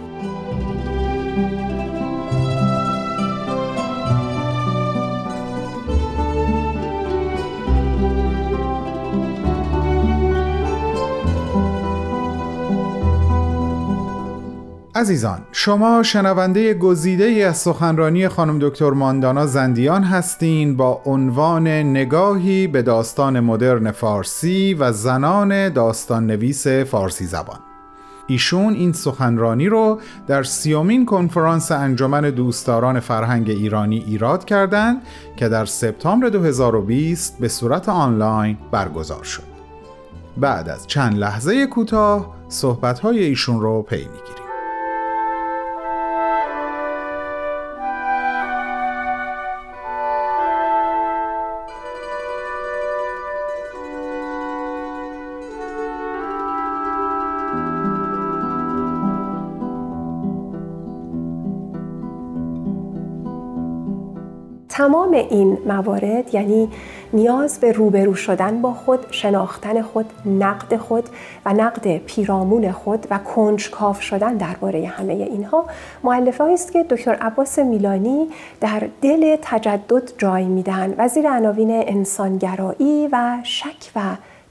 عزیزان 14.99 15.39
شما 15.51 16.03
شنونده 16.03 16.73
گزیده 16.73 17.23
ای 17.23 17.43
از 17.43 17.57
سخنرانی 17.57 18.27
خانم 18.27 18.59
دکتر 18.59 18.89
ماندانا 18.89 19.45
زندیان 19.45 20.03
هستین 20.03 20.77
با 20.77 21.01
عنوان 21.05 21.67
نگاهی 21.67 22.67
به 22.67 22.81
داستان 22.81 23.39
مدرن 23.39 23.91
فارسی 23.91 24.73
و 24.73 24.91
زنان 24.91 25.69
داستان 25.69 26.27
نویس 26.27 26.67
فارسی 26.67 27.25
زبان. 27.25 27.59
ایشون 28.27 28.73
این 28.73 28.93
سخنرانی 28.93 29.67
رو 29.67 29.99
در 30.27 30.43
سیومین 30.43 31.05
کنفرانس 31.05 31.71
انجمن 31.71 32.21
دوستداران 32.21 32.99
فرهنگ 32.99 33.49
ایرانی 33.49 33.97
ایراد 34.07 34.45
کردند 34.45 35.01
که 35.37 35.49
در 35.49 35.65
سپتامبر 35.65 36.29
2020 36.29 37.39
به 37.39 37.47
صورت 37.47 37.89
آنلاین 37.89 38.57
برگزار 38.71 39.23
شد. 39.23 39.43
بعد 40.37 40.69
از 40.69 40.87
چند 40.87 41.17
لحظه 41.17 41.67
کوتاه 41.67 42.35
صحبت‌های 42.49 43.23
ایشون 43.23 43.61
رو 43.61 43.81
پی 43.81 43.97
می‌گیریم. 43.97 44.48
تمام 64.79 65.13
این 65.13 65.57
موارد 65.65 66.35
یعنی 66.35 66.69
نیاز 67.13 67.59
به 67.59 67.71
روبرو 67.71 68.15
شدن 68.15 68.61
با 68.61 68.73
خود، 68.73 68.99
شناختن 69.11 69.81
خود، 69.81 70.05
نقد 70.25 70.77
خود 70.77 71.09
و 71.45 71.53
نقد 71.53 71.97
پیرامون 71.97 72.71
خود 72.71 73.07
و 73.09 73.17
کنجکاو 73.17 73.93
شدن 73.93 74.37
درباره 74.37 74.87
همه 74.87 75.13
اینها 75.13 75.65
معلفه 76.03 76.43
است 76.43 76.71
که 76.71 76.83
دکتر 76.83 77.13
عباس 77.13 77.59
میلانی 77.59 78.27
در 78.61 78.89
دل 79.01 79.37
تجدد 79.41 80.11
جای 80.17 80.45
میدن 80.45 80.95
و 80.97 81.07
زیر 81.07 81.29
عناوین 81.29 81.71
انسانگرایی 81.71 83.09
و 83.11 83.37
شک 83.43 83.91
و 83.95 84.01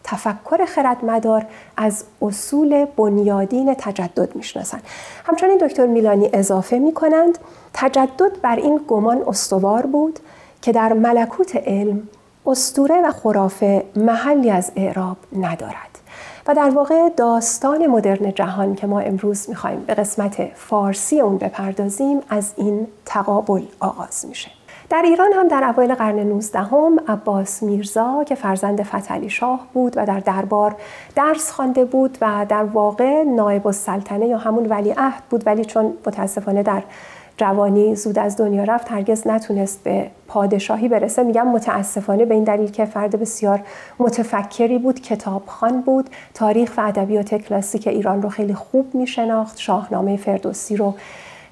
تفکر 0.05 0.65
خردمدار 0.65 1.47
از 1.77 2.05
اصول 2.23 2.85
بنیادین 2.85 3.75
تجدد 3.75 4.37
می‌شناسند. 4.37 4.83
همچنین 5.25 5.59
دکتر 5.59 5.87
میلانی 5.87 6.31
اضافه 6.33 6.79
می 6.79 6.93
کنند 6.93 7.39
تجدد 7.75 8.41
بر 8.43 8.57
این 8.57 8.81
گمان 8.89 9.23
استوار 9.27 9.87
بود 9.87 10.19
که 10.63 10.73
در 10.73 10.93
ملکوت 10.93 11.57
علم 11.57 12.09
استوره 12.47 13.03
و 13.03 13.11
خرافه 13.11 13.85
محلی 13.97 14.51
از 14.51 14.73
اعراب 14.77 15.17
ندارد. 15.39 15.99
و 16.47 16.55
در 16.55 16.71
واقع 16.71 17.09
داستان 17.09 17.87
مدرن 17.87 18.35
جهان 18.35 18.75
که 18.75 18.87
ما 18.87 19.01
امروز 19.01 19.49
می‌خوایم 19.49 19.81
به 19.81 19.95
قسمت 19.95 20.45
فارسی 20.55 21.21
اون 21.21 21.39
بپردازیم 21.39 22.21
از 22.29 22.53
این 22.57 22.87
تقابل 23.05 23.63
آغاز 23.81 24.27
میشه. 24.29 24.51
در 24.91 25.03
ایران 25.05 25.33
هم 25.33 25.49
در 25.49 25.65
اوایل 25.65 25.95
قرن 25.95 26.19
19 26.19 26.59
هم 26.59 26.99
عباس 27.09 27.63
میرزا 27.63 28.25
که 28.27 28.35
فرزند 28.35 28.83
فتلی 28.83 29.31
شاه 29.31 29.67
بود 29.75 29.93
و 29.97 30.07
در 30.07 30.21
دربار 30.21 30.77
درس 31.17 31.51
خوانده 31.51 31.85
بود 31.85 32.19
و 32.21 32.47
در 32.49 32.65
واقع 32.65 33.23
نایب 33.23 33.67
السلطنه 33.67 34.27
یا 34.27 34.39
همون 34.39 34.67
ولی 34.67 34.95
عهد 34.97 35.23
بود 35.31 35.47
ولی 35.47 35.65
چون 35.65 35.93
متاسفانه 36.07 36.63
در 36.63 36.83
جوانی 37.39 37.95
زود 37.95 38.19
از 38.19 38.37
دنیا 38.37 38.65
رفت 38.65 38.93
هرگز 38.93 39.27
نتونست 39.27 39.83
به 39.83 40.11
پادشاهی 40.29 40.89
برسه. 40.89 41.23
میگم 41.23 41.49
متاسفانه 41.49 42.25
به 42.25 42.35
این 42.35 42.45
دلیل 42.45 42.71
که 42.71 42.85
فرد 42.85 43.21
بسیار 43.21 43.61
متفکری 43.99 44.79
بود 44.79 45.01
کتابخان 45.01 45.81
بود. 45.81 46.11
تاریخ 46.35 46.73
و 46.77 46.81
ادبیات 46.81 47.35
کلاسیک 47.35 47.89
ایران 47.89 48.23
رو 48.23 48.29
خیلی 48.29 48.55
خوب 48.55 48.95
میشناخت. 48.95 49.59
شاهنامه 49.59 50.17
فردوسی 50.17 50.77
رو 50.77 50.95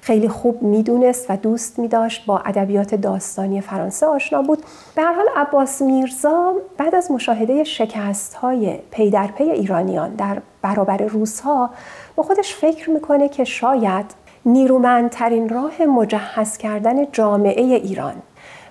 خیلی 0.01 0.29
خوب 0.29 0.61
می‌دونست 0.61 1.25
و 1.29 1.37
دوست 1.37 1.79
میداشت. 1.79 2.25
با 2.25 2.39
ادبیات 2.39 2.95
داستانی 2.95 3.61
فرانسه 3.61 4.05
آشنا 4.05 4.41
بود. 4.41 4.63
به 4.95 5.01
هر 5.01 5.13
حال 5.13 5.25
عباس 5.35 5.81
میرزا 5.81 6.53
بعد 6.77 6.95
از 6.95 7.11
مشاهده 7.11 7.63
شکست 7.63 8.33
های 8.33 8.79
پی 8.91 9.09
در 9.09 9.27
پی 9.27 9.43
ایرانیان 9.43 10.15
در 10.15 10.37
برابر 10.61 10.97
روزها 10.97 11.69
با 12.15 12.23
خودش 12.23 12.55
فکر 12.55 12.89
می‌کنه 12.89 13.29
که 13.29 13.43
شاید 13.43 14.05
نیرومندترین 14.47 15.49
راه 15.49 15.81
مجهز 15.81 16.57
کردن 16.57 17.11
جامعه 17.11 17.63
ایران. 17.63 18.13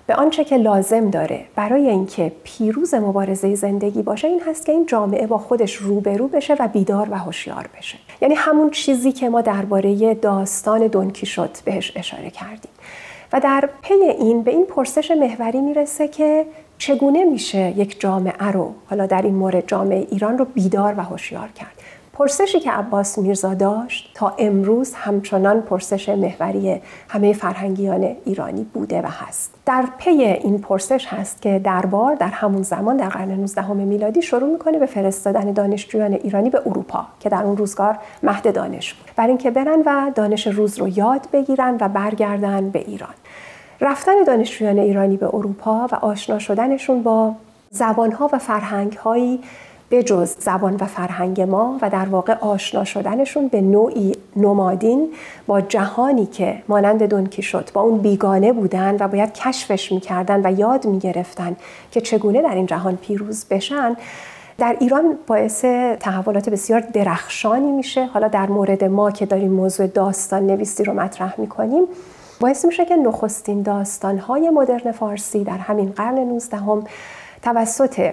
به 0.07 0.15
آنچه 0.15 0.43
که 0.43 0.57
لازم 0.57 1.09
داره 1.09 1.45
برای 1.55 1.89
اینکه 1.89 2.31
پیروز 2.43 2.93
مبارزه 2.93 3.55
زندگی 3.55 4.01
باشه 4.01 4.27
این 4.27 4.41
هست 4.47 4.65
که 4.65 4.71
این 4.71 4.85
جامعه 4.85 5.27
با 5.27 5.37
خودش 5.37 5.75
روبرو 5.75 6.27
بشه 6.27 6.55
و 6.59 6.67
بیدار 6.67 7.07
و 7.11 7.17
هوشیار 7.17 7.69
بشه. 7.77 7.97
یعنی 8.21 8.35
همون 8.35 8.69
چیزی 8.69 9.11
که 9.11 9.29
ما 9.29 9.41
درباره 9.41 10.13
داستان 10.13 10.87
دونکی 10.87 11.25
شد 11.25 11.49
بهش 11.65 11.93
اشاره 11.95 12.29
کردیم. 12.29 12.71
و 13.33 13.39
در 13.39 13.69
پی 13.81 13.93
این 13.93 14.43
به 14.43 14.51
این 14.51 14.65
پرسش 14.65 15.11
محوری 15.11 15.61
می‌رسه 15.61 16.07
که 16.07 16.45
چگونه 16.77 17.25
میشه 17.25 17.73
یک 17.77 17.99
جامعه 17.99 18.51
رو 18.51 18.73
حالا 18.89 19.05
در 19.05 19.21
این 19.21 19.35
مورد 19.35 19.67
جامعه 19.67 20.07
ایران 20.11 20.37
رو 20.37 20.45
بیدار 20.45 20.93
و 20.97 21.01
هوشیار 21.01 21.49
کرد. 21.55 21.76
پرسشی 22.17 22.59
که 22.59 22.71
عباس 22.71 23.17
میرزا 23.17 23.53
داشت 23.53 24.11
تا 24.13 24.33
امروز 24.39 24.93
همچنان 24.93 25.61
پرسش 25.61 26.09
محوری 26.09 26.81
همه 27.09 27.33
فرهنگیان 27.33 28.15
ایرانی 28.25 28.63
بوده 28.63 29.01
و 29.01 29.05
هست. 29.05 29.53
در 29.65 29.85
پی 29.97 30.09
این 30.09 30.59
پرسش 30.59 31.05
هست 31.07 31.41
که 31.41 31.59
دربار 31.59 32.15
در 32.15 32.27
همون 32.27 32.61
زمان 32.61 32.97
در 32.97 33.09
قرن 33.09 33.31
19 33.31 33.73
میلادی 33.73 34.21
شروع 34.21 34.51
می‌کنه 34.51 34.79
به 34.79 34.85
فرستادن 34.85 35.51
دانشجویان 35.51 36.13
ایرانی 36.13 36.49
به 36.49 36.61
اروپا 36.65 37.05
که 37.19 37.29
در 37.29 37.43
اون 37.43 37.57
روزگار 37.57 37.97
مهد 38.23 38.55
دانش 38.55 38.93
بود. 38.93 39.11
برای 39.15 39.29
اینکه 39.29 39.51
برن 39.51 39.83
و 39.85 40.11
دانش 40.15 40.47
روز 40.47 40.79
رو 40.79 40.87
یاد 40.87 41.27
بگیرن 41.33 41.77
و 41.81 41.89
برگردن 41.89 42.69
به 42.69 42.79
ایران. 42.79 43.13
رفتن 43.81 44.23
دانشجویان 44.27 44.79
ایرانی 44.79 45.17
به 45.17 45.25
اروپا 45.25 45.87
و 45.91 45.95
آشنا 45.95 46.39
شدنشون 46.39 47.03
با 47.03 47.35
زبانها 47.69 48.29
و 48.33 48.37
فرهنگهایی 48.37 49.39
به 49.89 50.03
جز 50.03 50.35
زبان 50.39 50.75
و 50.75 50.85
فرهنگ 50.85 51.41
ما 51.41 51.77
و 51.81 51.89
در 51.89 52.05
واقع 52.05 52.33
آشنا 52.33 52.83
شدنشون 52.83 53.47
به 53.47 53.61
نوعی 53.61 54.11
نمادین 54.35 55.13
با 55.47 55.61
جهانی 55.61 56.25
که 56.25 56.63
مانند 56.67 57.03
دونکی 57.03 57.41
شد 57.41 57.69
با 57.73 57.81
اون 57.81 57.97
بیگانه 57.97 58.53
بودن 58.53 58.97
و 58.99 59.07
باید 59.07 59.33
کشفش 59.33 59.91
می‌کردن 59.91 60.41
و 60.45 60.59
یاد 60.59 60.85
می‌گرفتن 60.85 61.55
که 61.91 62.01
چگونه 62.01 62.41
در 62.41 62.55
این 62.55 62.65
جهان 62.65 62.95
پیروز 62.95 63.45
بشن 63.45 63.95
در 64.57 64.77
ایران 64.79 65.17
باعث 65.27 65.65
تحولات 65.99 66.49
بسیار 66.49 66.79
درخشانی 66.79 67.71
میشه. 67.71 68.05
حالا 68.05 68.27
در 68.27 68.47
مورد 68.47 68.83
ما 68.83 69.11
که 69.11 69.25
داریم 69.25 69.51
موضوع 69.51 69.87
داستان 69.87 70.47
نویسی 70.47 70.83
رو 70.83 70.93
مطرح 70.93 71.33
می‌کنیم 71.37 71.83
باعث 72.39 72.65
میشه 72.65 72.85
که 72.85 72.95
نخستین 72.95 73.61
داستانهای 73.61 74.49
مدرن 74.49 74.91
فارسی 74.91 75.43
در 75.43 75.57
همین 75.57 75.91
قرن 75.91 76.17
19 76.19 76.57
هم 76.57 76.83
توسط 77.41 78.11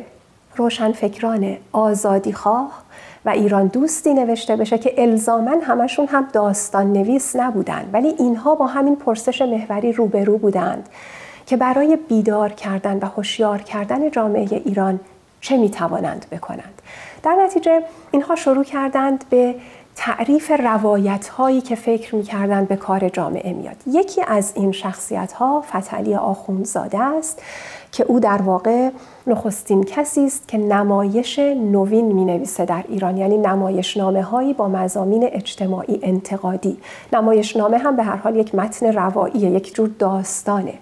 روشنفکران 0.57 1.57
آزادیخواه 1.73 2.83
و 3.25 3.29
ایران 3.29 3.67
دوستی 3.67 4.15
نوشته 4.15 4.57
بشه 4.57 4.79
که 4.79 4.95
الزامن 5.03 5.61
همشون 5.61 6.07
هم 6.07 6.29
داستان 6.33 6.93
نویس 6.93 7.37
نبودن. 7.37 7.91
ولی 7.93 8.09
اینها 8.09 8.55
با 8.55 8.67
همین 8.67 8.97
پرسش 8.97 9.43
محوری 9.43 9.93
روبرو 9.93 10.39
بودند 10.39 10.89
که 11.47 11.57
برای 11.57 11.99
بیدار 12.09 12.53
کردن 12.53 12.99
و 12.99 13.07
هوشیار 13.07 13.63
کردن 13.63 14.11
جامعه 14.11 14.63
ایران 14.65 15.01
چه 15.41 15.57
می 15.57 15.71
توانند 15.71 16.27
بکنند. 16.33 16.83
در 17.23 17.35
نتیجه 17.45 17.83
اینها 18.11 18.37
شروع 18.37 18.65
کردند 18.65 19.25
به 19.31 19.55
تعریف 19.97 20.51
روایت 20.51 21.29
هایی 21.29 21.61
که 21.61 21.75
فکر 21.75 22.15
می 22.15 22.23
کردند 22.23 22.69
به 22.69 22.77
کار 22.77 23.09
جامعه 23.09 23.53
میاد. 23.53 23.77
یکی 23.87 24.23
از 24.29 24.53
این 24.57 24.73
شخصیت 24.73 25.33
ها 25.33 25.61
فتلی 25.61 26.15
آخونزاده 26.15 26.99
است 26.99 27.43
که 27.95 28.05
او 28.05 28.21
در 28.21 28.43
واقع 28.43 28.91
نخستین 29.27 29.85
کسی 29.85 30.25
است 30.25 30.49
که 30.49 30.59
نمایش 30.59 31.39
نوین 31.39 32.13
می 32.13 32.25
نویسه 32.25 32.65
در 32.65 32.85
ایران 32.89 33.17
یعنی 33.17 33.39
نمایش 33.39 33.97
نامه 33.97 34.23
هایی 34.23 34.53
با 34.53 34.69
مزامین 34.69 35.29
اجتماعی 35.33 36.01
انتقادی. 36.03 36.79
نمایش 37.13 37.57
نامه 37.57 37.79
هم 37.79 37.97
به 37.97 38.03
هر 38.03 38.17
حال 38.17 38.37
یک 38.37 38.55
متن 38.55 38.93
رواییه 38.93 39.51
یک 39.51 39.75
جور 39.75 39.91
داستانه. 39.99 40.75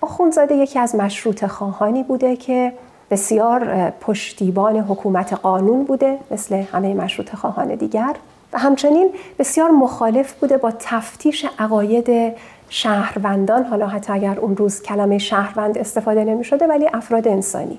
آخونزاده 0.00 0.54
یکی 0.54 0.78
از 0.78 0.94
مشروط 0.94 1.46
خواهانی 1.46 2.02
بوده 2.02 2.36
که 2.36 2.72
بسیار 3.10 3.90
پشتیبان 3.90 4.76
حکومت 4.76 5.32
قانون 5.32 5.84
بوده 5.84 6.18
مثل 6.30 6.54
همه 6.54 6.94
مشروط 6.94 7.34
خواهان 7.34 7.74
دیگر. 7.74 8.14
و 8.52 8.58
همچنین 8.58 9.10
بسیار 9.38 9.70
مخالف 9.70 10.32
بوده 10.32 10.56
با 10.56 10.72
تفتیش 10.78 11.46
عقاید 11.58 12.34
شهروندان 12.72 13.64
حالا 13.64 13.86
حتی 13.86 14.12
اگر 14.12 14.40
اون 14.40 14.56
روز 14.56 14.82
کلمه 14.82 15.18
شهروند 15.18 15.78
استفاده 15.78 16.24
نمی 16.24 16.44
شده 16.44 16.66
ولی 16.66 16.88
افراد 16.92 17.28
انسانی. 17.28 17.78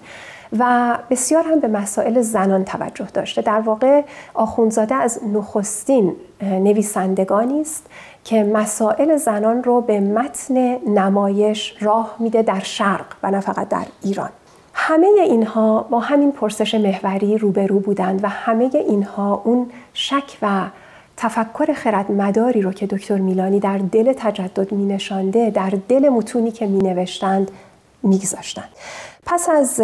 و 0.60 0.98
بسیار 1.10 1.44
هم 1.44 1.60
به 1.60 1.68
مسائل 1.68 2.22
زنان 2.22 2.66
توجه 2.66 3.08
داشته. 3.14 3.42
در 3.42 3.60
واقع 3.60 4.02
آخونزاده 4.34 4.96
از 4.96 5.20
نخستین 5.34 6.16
نویسندگانی 6.42 7.62
است 7.62 7.86
که 8.24 8.44
مسائل 8.44 9.18
زنان 9.18 9.64
رو 9.64 9.82
به 9.82 10.00
متن 10.00 10.54
نمایش 10.90 11.76
راه 11.80 12.16
میده 12.20 12.42
در 12.42 12.60
شرق 12.60 13.06
و 13.24 13.32
نه 13.32 13.40
فقط 13.40 13.70
در 13.70 13.86
ایران. 14.04 14.30
همه 14.74 15.08
اینها 15.08 15.88
با 15.90 16.00
همین 16.00 16.32
پرسش 16.32 16.76
محوری 16.76 17.38
روبرو 17.38 17.80
بودند 17.80 18.24
و 18.24 18.30
همه 18.30 18.70
اینها 18.74 19.42
اون 19.44 19.72
شک 19.94 20.38
و 20.42 20.62
تفکر 21.18 21.74
خردمداری 21.74 22.62
رو 22.62 22.72
که 22.72 22.88
دکتر 22.88 23.18
میلانی 23.18 23.60
در 23.60 23.78
دل 23.78 24.14
تجدد 24.18 24.72
می 24.72 24.86
نشانده 24.86 25.50
در 25.50 25.74
دل 25.90 26.10
متونی 26.10 26.52
که 26.52 26.68
می 26.68 26.80
نوشتند 26.80 27.52
می 28.04 28.22
پس 29.26 29.50
از 29.50 29.82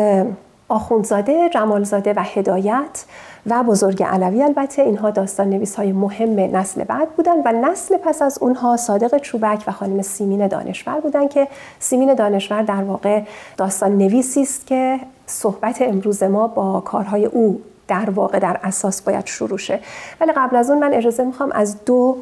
آخوندزاده، 0.70 1.50
جمالزاده 1.50 2.14
و 2.14 2.24
هدایت 2.24 3.06
و 3.46 3.64
بزرگ 3.64 4.04
علوی 4.04 4.44
البته 4.44 4.82
اینها 4.82 5.12
داستان 5.12 5.50
نویس 5.50 5.76
های 5.76 5.92
مهم 5.92 6.40
نسل 6.40 6.84
بعد 6.84 7.10
بودن 7.10 7.38
و 7.46 7.52
نسل 7.52 7.98
پس 7.98 8.22
از 8.22 8.38
اونها 8.42 8.78
صادق 8.78 9.18
چوبک 9.18 9.64
و 9.68 9.72
خانم 9.72 10.02
سیمین 10.02 10.48
دانشور 10.48 11.00
بودن 11.00 11.28
که 11.28 11.48
سیمین 11.80 12.14
دانشور 12.14 12.62
در 12.62 12.84
واقع 12.84 13.22
داستان 13.58 13.98
نویسی 13.98 14.42
است 14.42 14.68
که 14.68 15.00
صحبت 15.26 15.82
امروز 15.82 16.24
ما 16.24 16.48
با 16.48 16.82
کارهای 16.82 17.26
او 17.26 17.62
در 17.90 18.10
واقع 18.10 18.40
در 18.40 18.60
اساس 18.64 19.02
باید 19.02 19.26
شروع 19.26 19.58
شه. 19.58 19.80
ولی 20.22 20.32
قبل 20.32 20.56
از 20.56 20.70
اون 20.70 20.80
من 20.80 20.94
اجازه 20.94 21.24
می‌خوام 21.24 21.52
از 21.52 21.86
دو 21.86 22.18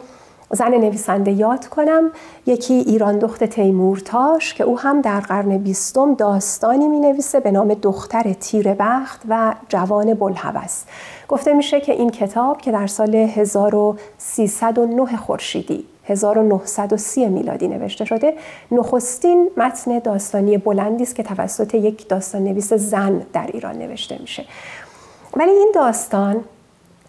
زن 0.52 0.72
نویسنده 0.72 1.32
یاد 1.32 1.68
کنم. 1.68 2.12
یکی 2.46 2.74
ایران 2.74 3.20
دخت 3.20 3.44
تیمورتاش 3.44 4.54
که 4.54 4.64
او 4.64 4.80
هم 4.80 5.02
در 5.02 5.20
قرن 5.20 5.58
بیستم 5.58 6.14
داستانی 6.14 6.88
می 6.88 7.00
نویسه 7.00 7.40
به 7.40 7.52
نام 7.52 7.74
دختر 7.74 8.34
تیر 8.34 8.74
بخت 8.74 9.22
و 9.30 9.56
جوان 9.70 10.14
بلحوث 10.14 10.84
گفته 11.28 11.54
میشه 11.54 11.82
که 11.82 11.94
این 11.94 12.10
کتاب 12.10 12.62
که 12.62 12.72
در 12.72 12.88
سال 12.88 13.16
1309 13.16 15.18
خورشیدی 15.18 15.86
1930 16.06 17.28
میلادی 17.28 17.68
نوشته 17.68 18.06
شده 18.06 18.34
نخستین 18.72 19.50
متن 19.58 20.00
داستانی 20.00 20.58
بلندی 20.58 21.04
است 21.04 21.16
که 21.16 21.24
توسط 21.24 21.76
یک 21.76 22.08
داستان 22.08 22.44
نویس 22.44 22.74
زن 22.74 23.22
در 23.34 23.50
ایران 23.54 23.78
نوشته 23.78 24.18
میشه. 24.20 24.46
ولی 25.38 25.52
این 25.52 25.72
داستان 25.76 26.44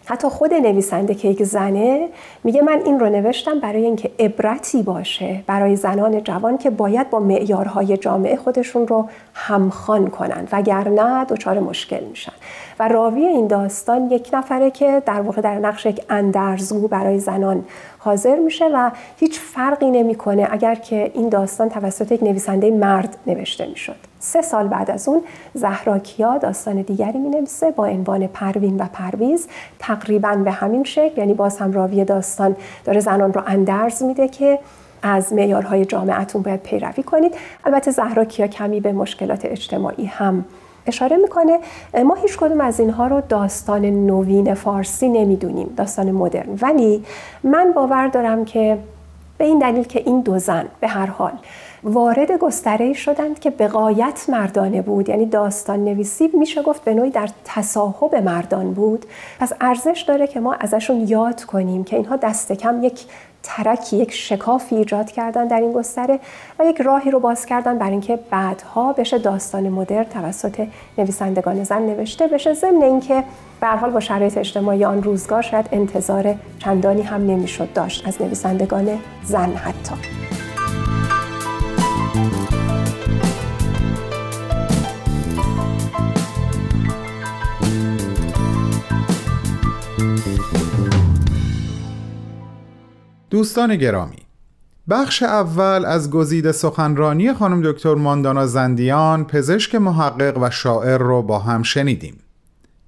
حتی 0.05 0.29
خود 0.29 0.53
نویسنده 0.53 1.15
که 1.15 1.27
یک 1.27 1.43
زنه 1.43 2.09
میگه 2.43 2.61
من 2.61 2.81
این 2.85 2.99
رو 2.99 3.09
نوشتم 3.09 3.59
برای 3.59 3.85
اینکه 3.85 4.11
عبرتی 4.19 4.83
باشه 4.83 5.43
برای 5.47 5.75
زنان 5.75 6.23
جوان 6.23 6.57
که 6.57 6.69
باید 6.69 7.09
با 7.09 7.19
معیارهای 7.19 7.97
جامعه 7.97 8.35
خودشون 8.35 8.87
رو 8.87 9.09
همخوان 9.33 10.07
کنن 10.07 10.47
وگرنه 10.51 11.25
دچار 11.25 11.59
مشکل 11.59 12.03
میشن. 12.03 12.31
و 12.79 12.87
راوی 12.87 13.25
این 13.25 13.47
داستان 13.47 14.11
یک 14.11 14.29
نفره 14.33 14.71
که 14.71 15.03
در 15.05 15.21
واقع 15.21 15.41
در 15.41 15.59
نقش 15.59 15.85
یک 15.85 16.01
اندرزگو 16.09 16.87
برای 16.87 17.19
زنان 17.19 17.65
حاضر 17.99 18.35
میشه 18.35 18.65
و 18.73 18.91
هیچ 19.19 19.39
فرقی 19.39 19.91
نمی‌کنه 19.91 20.47
اگر 20.51 20.75
که 20.75 21.11
این 21.13 21.29
داستان 21.29 21.69
توسط 21.69 22.11
یک 22.11 22.23
نویسنده 22.23 22.71
مرد 22.71 23.17
نوشته 23.27 23.67
می‌شد. 23.67 24.08
سه 24.19 24.41
سال 24.41 24.67
بعد 24.67 24.91
از 24.91 25.07
اون 25.07 25.21
زهراکیا 25.53 26.37
داستان 26.37 26.81
دیگری 26.81 27.17
می 27.17 27.29
نویسه 27.29 27.71
با 27.71 27.85
عنوان 27.85 28.27
پروین 28.27 28.77
و 28.77 28.85
پرویز. 28.93 29.47
تقریبا 29.79 30.35
به 30.35 30.51
همین 30.51 30.83
شکل 30.83 31.17
یعنی 31.17 31.33
باز 31.33 31.57
هم 31.57 31.71
راوی 31.71 32.05
داستان 32.05 32.55
داره 32.85 32.99
زنان 32.99 33.33
رو 33.33 33.41
اندرز 33.47 34.03
میده 34.03 34.27
که 34.27 34.59
از 35.01 35.33
معیارهای 35.33 35.85
جامعتون 35.85 36.41
باید 36.41 36.63
پیروی 36.63 37.03
کنید. 37.03 37.35
البته 37.65 37.91
زهراکیا 37.91 38.47
کمی 38.47 38.79
به 38.79 38.91
مشکلات 38.91 39.45
اجتماعی 39.45 40.05
هم 40.05 40.45
اشاره 40.87 41.17
می‌کنه. 41.17 41.59
ما 42.05 42.15
هیچ 42.15 42.37
کدوم 42.37 42.61
از 42.61 42.79
اینها 42.79 43.07
رو 43.07 43.21
داستان 43.29 43.85
نوین 43.85 44.53
فارسی 44.53 45.09
نمی‌دونیم 45.09 45.73
داستان 45.77 46.11
مدرن. 46.11 46.57
ولی 46.61 47.03
من 47.43 47.71
باور 47.75 48.07
دارم 48.07 48.45
که 48.45 48.77
به 49.37 49.45
این 49.45 49.59
دلیل 49.59 49.83
که 49.83 49.99
این 50.05 50.21
دو 50.21 50.39
زن 50.39 50.65
به 50.79 50.87
هر 50.87 51.05
حال 51.05 51.31
وارد 51.83 52.31
گستره 52.31 52.93
شدند 52.93 53.39
که 53.39 53.49
بقایت 53.49 54.25
مردانه 54.29 54.81
بود. 54.81 55.09
یعنی 55.09 55.25
داستان 55.25 55.83
نویسی 55.85 56.29
میشه 56.33 56.61
گفت 56.61 56.83
به 56.83 56.93
نوعی 56.93 57.09
در 57.09 57.29
تصاحب 57.45 58.15
مردان 58.15 58.73
بود. 58.73 59.05
پس 59.39 59.53
ارزش 59.61 60.05
داره 60.07 60.27
که 60.27 60.39
ما 60.39 60.53
ازشون 60.53 61.07
یاد 61.07 61.43
کنیم 61.43 61.83
که 61.83 61.95
اینها 61.95 62.15
دست 62.15 62.51
کم 62.51 62.83
یک 62.83 63.05
ترکی 63.43 63.97
یک 63.97 64.11
شکافی 64.11 64.75
ایجاد 64.75 65.11
کردن 65.11 65.47
در 65.47 65.61
این 65.61 65.73
گستره 65.73 66.19
و 66.59 66.65
یک 66.65 66.81
راهی 66.81 67.11
رو 67.11 67.19
باز 67.19 67.45
کردن 67.45 67.77
برای 67.77 67.91
اینکه 67.91 68.19
بعدها 68.31 68.93
بشه 68.93 69.17
داستان 69.17 69.69
مدرن 69.69 70.03
توسط 70.03 70.67
نویسندگان 70.97 71.63
زن 71.63 71.81
نوشته 71.81 72.27
بشه. 72.27 72.53
ضمن 72.53 72.81
اینکه 72.81 73.23
به 73.61 73.67
حال 73.67 73.89
با 73.89 73.99
شرایط 73.99 74.37
اجتماعی 74.37 74.85
آن 74.85 75.03
روزگار 75.03 75.41
شاید 75.41 75.69
انتظار 75.71 76.35
چندانی 76.59 77.01
هم 77.01 77.27
نمی‌شد 77.27 77.73
داشت 77.73 78.07
از 78.07 78.21
نویسندگان 78.21 78.99
زن 79.23 79.53
حتی. 79.53 80.38
دوستان 93.39 93.75
گرامی 93.75 94.17
بخش 94.89 95.23
اول 95.23 95.85
از 95.85 96.09
گزیده 96.09 96.51
سخنرانی 96.51 97.33
خانم 97.33 97.71
دکتر 97.71 97.95
ماندانا 97.95 98.45
زندیان 98.45 99.25
پزشک 99.25 99.75
محقق 99.75 100.37
و 100.37 100.49
شاعر 100.49 100.97
رو 100.97 101.21
با 101.21 101.39
هم 101.39 101.63
شنیدیم. 101.63 102.19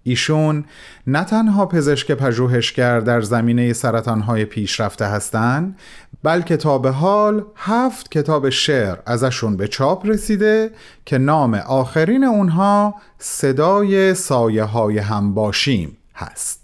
ایشون 0.04 0.66
نه 1.08 1.24
تنها 1.24 1.66
پزشک 1.66 2.12
پژوهشگر 2.12 3.00
در 3.00 3.22
زمینه 3.22 3.74
سرطانهای 3.74 4.46
پیشرفته 4.46 5.06
هستند 5.06 5.80
بلکه 6.24 6.58
تا 6.58 6.78
به 6.78 6.92
حال 6.92 7.46
هفت 7.56 8.12
کتاب 8.12 8.50
شعر 8.50 8.98
ازشون 9.06 9.58
به 9.58 9.68
چاپ 9.68 10.06
رسیده 10.06 10.72
که 11.06 11.18
نام 11.18 11.54
آخرین 11.54 12.24
اونها 12.24 12.96
صدای 13.20 14.14
سایه 14.14 14.64
های 14.64 14.98
هم 14.98 15.34
باشیم 15.34 15.98
هست. 16.16 16.61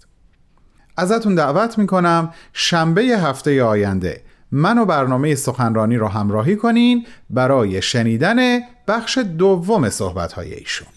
ازتون 0.97 1.35
دعوت 1.35 1.77
می‌کنم 1.77 2.33
شنبه 2.53 3.01
هفته 3.01 3.63
آینده 3.63 4.21
من 4.51 4.77
و 4.77 4.85
برنامه 4.85 5.35
سخنرانی 5.35 5.97
رو 5.97 6.07
همراهی 6.07 6.55
کنین 6.55 7.05
برای 7.29 7.81
شنیدن 7.81 8.59
بخش 8.87 9.17
دوم 9.17 9.89
صحبت 9.89 10.37
ایشون. 10.37 10.87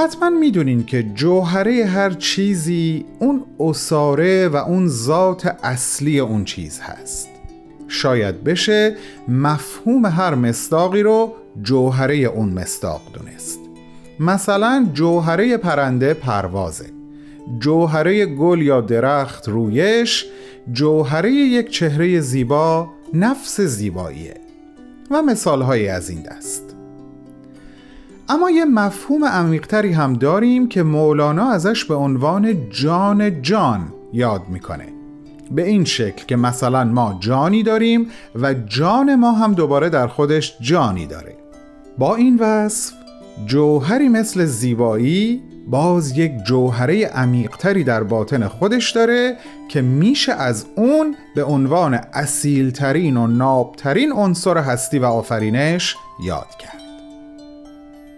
حتما 0.00 0.30
می‌دونین 0.30 0.84
که 0.84 1.02
جوهره 1.02 1.84
هر 1.84 2.10
چیزی 2.10 3.04
اون 3.18 3.44
اصاره 3.60 4.48
و 4.48 4.56
اون 4.56 4.88
ذات 4.88 5.56
اصلی 5.62 6.20
اون 6.20 6.44
چیز 6.44 6.80
هست. 6.80 7.28
شاید 7.88 8.44
بشه 8.44 8.96
مفهوم 9.28 10.06
هر 10.06 10.34
مصداقی 10.34 11.02
رو 11.02 11.34
جوهره 11.62 12.14
اون 12.16 12.48
مصداق 12.48 13.00
دونست. 13.12 13.58
مثلا 14.20 14.88
جوهره 14.94 15.56
پرنده 15.56 16.14
پروازه. 16.14 16.86
جوهره 17.58 18.26
گل 18.26 18.62
یا 18.62 18.80
درخت 18.80 19.48
رویش 19.48 20.26
جوهره 20.72 21.32
یک 21.32 21.70
چهره 21.70 22.20
زیبا 22.20 22.88
نفس 23.14 23.60
زیباییه. 23.60 24.34
و 25.10 25.22
مثالهایی 25.22 25.88
از 25.88 26.10
این 26.10 26.22
دست. 26.22 26.69
اما 28.30 28.50
یه 28.50 28.64
مفهوم 28.64 29.24
عمیقتری 29.24 29.92
هم 29.92 30.12
داریم 30.12 30.68
که 30.68 30.82
مولانا 30.82 31.50
ازش 31.50 31.84
به 31.84 31.94
عنوان 31.94 32.70
جان 32.70 33.42
جان 33.42 33.92
یاد 34.12 34.42
می‌کنه. 34.48 34.86
به 35.50 35.66
این 35.66 35.84
شکل 35.84 36.26
که 36.26 36.36
مثلا 36.36 36.84
ما 36.84 37.16
جانی 37.20 37.62
داریم 37.62 38.06
و 38.34 38.54
جان 38.54 39.14
ما 39.14 39.32
هم 39.32 39.54
دوباره 39.54 39.88
در 39.88 40.06
خودش 40.06 40.56
جانی 40.60 41.06
داره. 41.06 41.36
با 41.98 42.16
این 42.16 42.38
وصف 42.38 42.92
جوهری 43.46 44.08
مثل 44.08 44.44
زیبایی 44.44 45.42
باز 45.68 46.18
یک 46.18 46.32
جوهره 46.46 47.06
عمیقتری 47.06 47.84
در 47.84 48.02
باطن 48.02 48.48
خودش 48.48 48.90
داره 48.90 49.36
که 49.68 49.82
میشه 49.82 50.32
از 50.32 50.66
اون 50.76 51.16
به 51.34 51.44
عنوان 51.44 51.94
اصیلترین 51.94 53.16
و 53.16 53.26
نابترین 53.26 54.12
عنصر 54.12 54.58
هستی 54.58 54.98
و 54.98 55.04
آفرینش 55.04 55.96
یاد 56.24 56.48
کرد. 56.58 56.79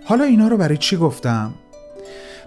حالا 0.04 0.24
اینا 0.24 0.48
رو 0.48 0.56
برای 0.56 0.76
چی 0.76 0.96
گفتم؟ 0.96 1.54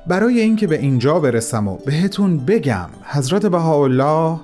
برای 0.07 0.39
اینکه 0.39 0.67
به 0.67 0.79
اینجا 0.79 1.19
برسم 1.19 1.67
و 1.67 1.77
بهتون 1.77 2.37
بگم 2.37 2.89
حضرت 3.03 3.45
بهاءالله 3.45 4.39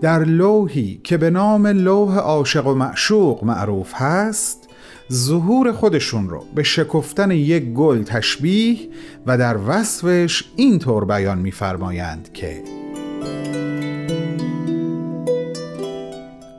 در 0.00 0.24
لوحی 0.24 1.00
که 1.04 1.16
به 1.16 1.30
نام 1.30 1.66
لوح 1.66 2.16
عاشق 2.16 2.66
و 2.66 2.74
معشوق 2.74 3.44
معروف 3.44 3.92
هست 3.94 4.68
ظهور 5.12 5.72
خودشون 5.72 6.28
رو 6.28 6.44
به 6.54 6.62
شکفتن 6.62 7.30
یک 7.30 7.64
گل 7.64 8.02
تشبیه 8.02 8.78
و 9.26 9.38
در 9.38 9.56
وصفش 9.66 10.44
اینطور 10.56 11.04
بیان 11.04 11.38
می‌فرمایند 11.38 12.32
که 12.32 12.62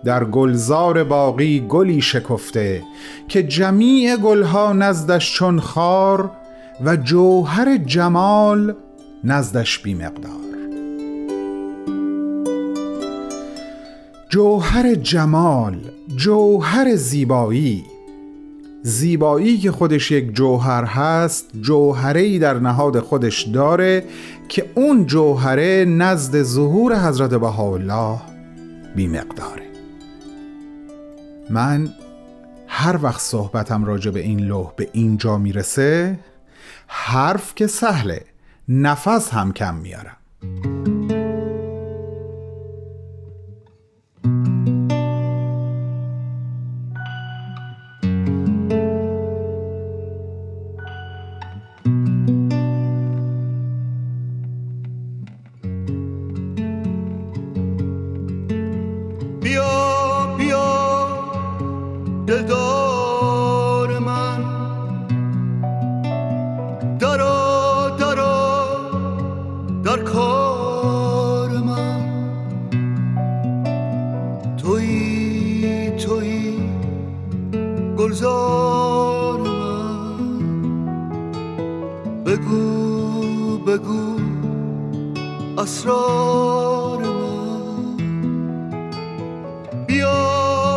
در 0.05 0.23
گلزار 0.23 1.03
باقی 1.03 1.65
گلی 1.69 2.01
شکفته 2.01 2.83
که 3.27 3.43
جمیع 3.43 4.15
گلها 4.15 4.73
نزدش 4.73 5.33
چون 5.33 5.59
خار 5.59 6.31
و 6.85 6.95
جوهر 6.95 7.77
جمال 7.77 8.75
نزدش 9.23 9.79
بی 9.79 9.93
مقدار. 9.93 10.43
جوهر 14.29 14.95
جمال 14.95 15.77
جوهر 16.15 16.95
زیبایی. 16.95 17.83
زیبایی 18.81 19.57
که 19.57 19.71
خودش 19.71 20.11
یک 20.11 20.35
جوهر 20.35 20.83
هست 20.83 21.49
جوهره 21.61 22.39
در 22.39 22.59
نهاد 22.59 22.99
خودش 22.99 23.41
داره 23.41 24.03
که 24.49 24.65
اون 24.75 25.05
جوهره 25.05 25.85
نزد 25.85 26.43
ظهور 26.43 27.07
حضرت 27.07 27.33
بهاءالله 27.33 28.17
بی 28.95 29.07
مقداره. 29.07 29.72
من 31.53 31.89
هر 32.67 32.99
وقت 33.01 33.21
صحبتم 33.21 33.85
راجع 33.85 34.11
به 34.11 34.19
این 34.19 34.39
لوح 34.39 34.73
به 34.75 34.89
اینجا 34.93 35.37
می‌رسه 35.37 36.19
حرف 36.87 37.55
که 37.55 37.67
سهله 37.67 38.25
نفس 38.67 39.29
هم 39.29 39.51
کم 39.51 39.75
میارم. 39.75 40.17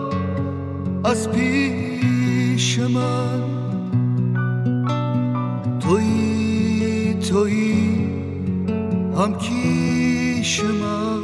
از 1.04 1.30
پیش 1.30 2.78
من. 2.78 3.42
توی 5.80 7.14
توی 7.30 7.74
هم 9.16 9.38
کیش 9.38 10.60
من. 10.64 11.22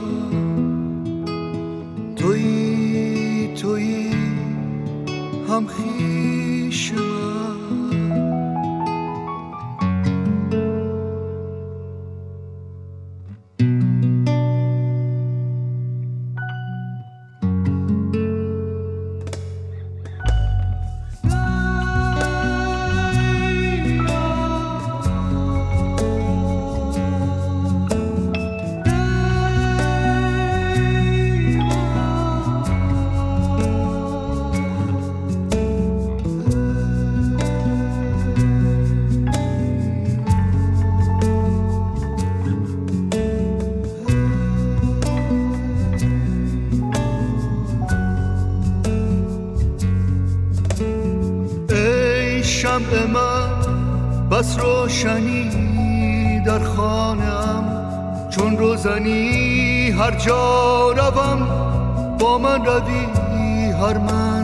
توی 2.16 3.48
توی 3.56 4.10
هم 5.48 5.66
خیش 5.66 6.92
من. 6.92 7.15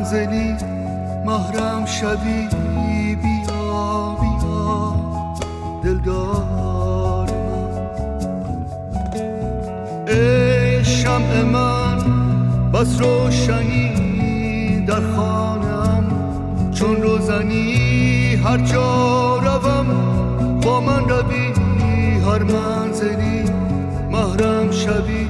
منزلی 0.03 0.57
محرم 1.27 1.87
شوی 1.87 2.49
بیا 3.15 4.17
بیا. 4.21 4.95
دلدار 5.85 7.31
من. 7.31 7.93
ای 10.09 10.85
شمع 10.85 11.43
من 11.43 11.99
بس 12.73 13.01
روشنی 13.01 14.85
در 14.87 15.01
خانم. 15.17 16.05
چون 16.75 17.03
روزنی 17.03 18.35
هر 18.45 18.59
جا 18.59 19.37
روم 19.39 19.87
با 20.63 20.81
من 20.81 21.09
روی 21.09 21.53
هر 22.27 22.43
منزلی. 22.43 23.45
محرم 24.11 24.71
شوی 24.71 25.22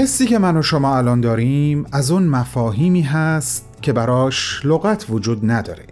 حسی 0.00 0.26
که 0.26 0.38
من 0.38 0.56
و 0.56 0.62
شما 0.62 0.96
الان 0.96 1.20
داریم 1.20 1.86
از 1.92 2.10
اون 2.10 2.22
مفاهیمی 2.22 3.02
هست 3.02 3.68
که 3.82 3.92
براش 3.92 4.60
لغت 4.64 5.06
وجود 5.10 5.50
نداره. 5.50 5.86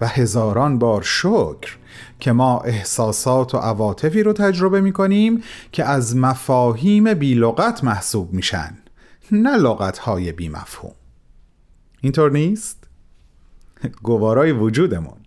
و 0.00 0.06
هزاران 0.06 0.78
بار 0.78 1.02
شکر 1.02 1.76
که 2.20 2.32
ما 2.32 2.60
احساسات 2.60 3.54
و 3.54 3.58
عواطفی 3.58 4.22
رو 4.22 4.32
تجربه 4.32 4.80
می 4.80 4.92
کنیم 4.92 5.42
که 5.72 5.84
از 5.84 6.16
مفاهیم 6.16 7.14
بی 7.14 7.34
لغت 7.34 7.84
محسوب 7.84 8.32
میشن 8.32 8.78
نه 9.30 9.56
لغت 9.56 9.98
های 9.98 10.32
بی 10.32 10.48
مفهوم. 10.48 10.94
اینطور 12.00 12.30
نیست؟ 12.30 12.84
گوارای 14.02 14.52
وجودمون. 14.52 15.18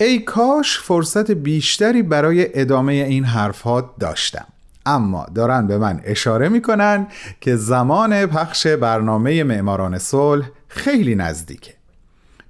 ای 0.00 0.18
کاش 0.18 0.78
فرصت 0.78 1.30
بیشتری 1.30 2.02
برای 2.02 2.60
ادامه 2.60 2.92
این 2.92 3.24
حرفات 3.24 3.90
داشتم. 4.00 4.46
اما 4.88 5.26
دارن 5.34 5.66
به 5.66 5.78
من 5.78 6.00
اشاره 6.04 6.48
می‌کنن 6.48 7.06
که 7.40 7.56
زمان 7.56 8.26
پخش 8.26 8.66
برنامه 8.66 9.44
معماران 9.44 9.98
صلح 9.98 10.50
خیلی 10.68 11.14
نزدیکه. 11.14 11.74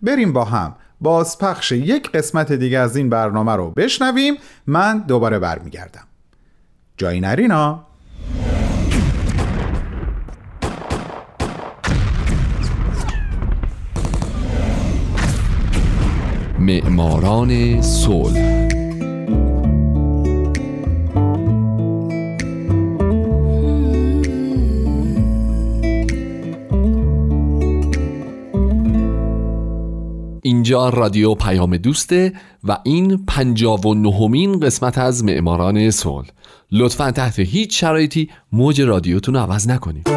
بریم 0.03 0.33
با 0.33 0.45
هم 0.45 0.75
باز 1.01 1.39
پخش 1.39 1.73
یک 1.73 2.11
قسمت 2.11 2.53
دیگه 2.53 2.79
از 2.79 2.97
این 2.97 3.11
برنامه 3.11 3.53
رو 3.53 3.71
بشنویم. 3.71 4.35
من 4.67 4.99
دوباره 4.99 5.39
برمیگردم. 5.39 6.05
جایی 6.97 7.21
نرینا 7.21 7.85
معماران 16.59 17.83
صلح 17.83 18.68
اینجا 30.49 30.89
رادیو 30.89 31.35
پیام 31.35 31.77
دوسته 31.77 32.33
و 32.65 32.79
این 32.85 33.25
پنجاب 33.27 33.87
و 33.87 33.95
نهمین 33.95 34.61
قسمت 34.61 34.99
از 34.99 35.25
معماران 35.25 35.91
صلح. 35.91 36.27
لطفا 36.73 37.11
تحت 37.11 37.39
هیچ 37.39 37.81
شرایطی 37.81 38.31
موج 38.53 38.81
رادیوتون 38.81 39.35
رو 39.35 39.41
عوض 39.41 39.69
نکنید. 39.69 40.09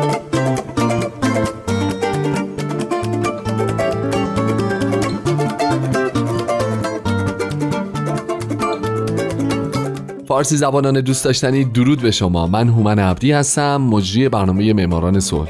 فارسی 10.27 10.57
زبانان 10.57 11.01
دوست 11.01 11.25
داشتنی 11.25 11.65
درود 11.65 12.01
به 12.01 12.11
شما. 12.11 12.47
من 12.47 12.69
هومن 12.69 12.99
عبدی 12.99 13.31
هستم 13.31 13.81
مجری 13.81 14.29
برنامه 14.29 14.73
معماران 14.73 15.19
صلح. 15.19 15.49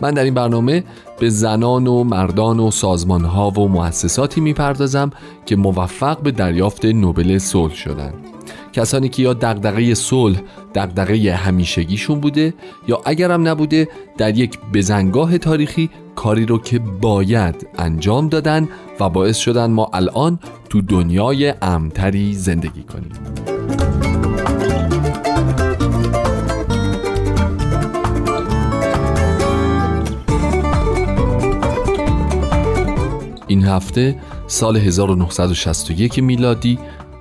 من 0.00 0.10
در 0.10 0.24
این 0.24 0.34
برنامه 0.34 0.84
به 1.18 1.28
زنان 1.28 1.86
و 1.86 2.04
مردان 2.04 2.60
و 2.60 2.70
سازمانها 2.70 3.50
و 3.50 3.68
مؤسساتی 3.68 4.40
می‌پردازم 4.40 5.10
که 5.46 5.56
موفق 5.56 6.20
به 6.22 6.30
دریافت 6.30 6.84
نوبل 6.84 7.38
صلح 7.38 7.74
شدند 7.74 8.14
کسانی 8.72 9.08
که 9.08 9.22
یا 9.22 9.34
دغدغه 9.34 9.94
صلح 9.94 10.40
دغدغه 10.74 11.32
همیشگیشون 11.32 12.20
بوده 12.20 12.54
یا 12.88 13.00
اگرم 13.04 13.48
نبوده 13.48 13.88
در 14.18 14.38
یک 14.38 14.58
بزنگاه 14.74 15.38
تاریخی 15.38 15.90
کاری 16.14 16.46
رو 16.46 16.58
که 16.58 16.78
باید 16.78 17.66
انجام 17.78 18.28
دادن 18.28 18.68
و 19.00 19.08
باعث 19.08 19.36
شدن 19.36 19.70
ما 19.70 19.90
الان 19.92 20.38
تو 20.68 20.80
دنیای 20.80 21.54
امتری 21.62 22.34
زندگی 22.34 22.82
کنیم. 22.82 23.12
این 33.54 33.64
هفته 33.64 34.16
سال 34.46 34.76
1961 34.76 36.18
میلادی 36.18 36.78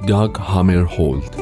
داگ 0.08 0.36
هامر 0.36 0.78
هولد 0.78 1.36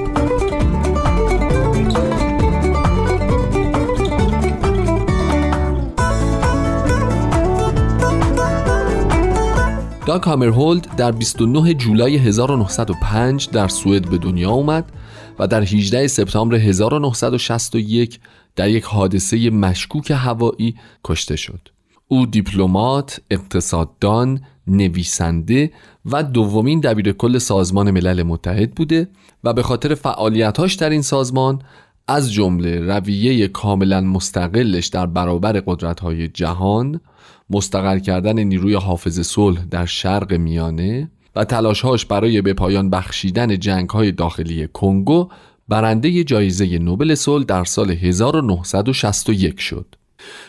داگ 10.06 10.24
هامرهولد 10.24 10.96
در 10.96 11.12
29 11.12 11.74
جولای 11.74 12.18
1905 12.18 13.50
در 13.50 13.68
سوئد 13.68 14.10
به 14.10 14.18
دنیا 14.18 14.52
اومد 14.52 14.92
و 15.40 15.48
در 15.48 15.62
18 15.62 16.08
سپتامبر 16.08 16.56
1961 16.56 18.20
در 18.56 18.70
یک 18.70 18.84
حادثه 18.84 19.50
مشکوک 19.50 20.12
هوایی 20.12 20.76
کشته 21.04 21.36
شد. 21.36 21.70
او 22.08 22.26
دیپلمات، 22.26 23.22
اقتصاددان، 23.32 24.42
نویسنده 24.72 25.72
و 26.06 26.24
دومین 26.24 26.80
دبیر 26.80 27.12
کل 27.12 27.38
سازمان 27.38 27.92
ملل 27.92 28.24
متحد 28.24 28.72
بوده 28.72 29.08
و 29.44 29.54
به 29.54 29.64
خاطر 29.64 29.96
فعالیتاش 29.96 30.74
در 30.74 30.90
این 30.90 31.02
سازمان 31.02 31.62
از 32.08 32.34
جمله 32.34 32.80
رویه 32.80 33.48
کاملا 33.48 34.02
مستقلش 34.02 34.88
در 34.88 35.06
برابر 35.06 35.54
قدرت‌های 35.54 36.28
جهان 36.28 37.02
مستقر 37.50 38.00
کردن 38.00 38.40
نیروی 38.40 38.74
حافظ 38.74 39.20
صلح 39.20 39.66
در 39.72 39.86
شرق 39.86 40.34
میانه 40.34 41.12
و 41.36 41.46
تلاشهاش 41.46 42.06
برای 42.06 42.42
به 42.42 42.54
پایان 42.54 42.90
بخشیدن 42.90 43.60
جنگ‌های 43.60 44.12
داخلی 44.12 44.68
کنگو 44.68 45.30
برنده 45.68 46.24
جایزه 46.24 46.78
نوبل 46.78 47.16
صلح 47.16 47.44
در 47.44 47.64
سال 47.64 47.92
1961 47.92 49.60
شد. 49.60 49.96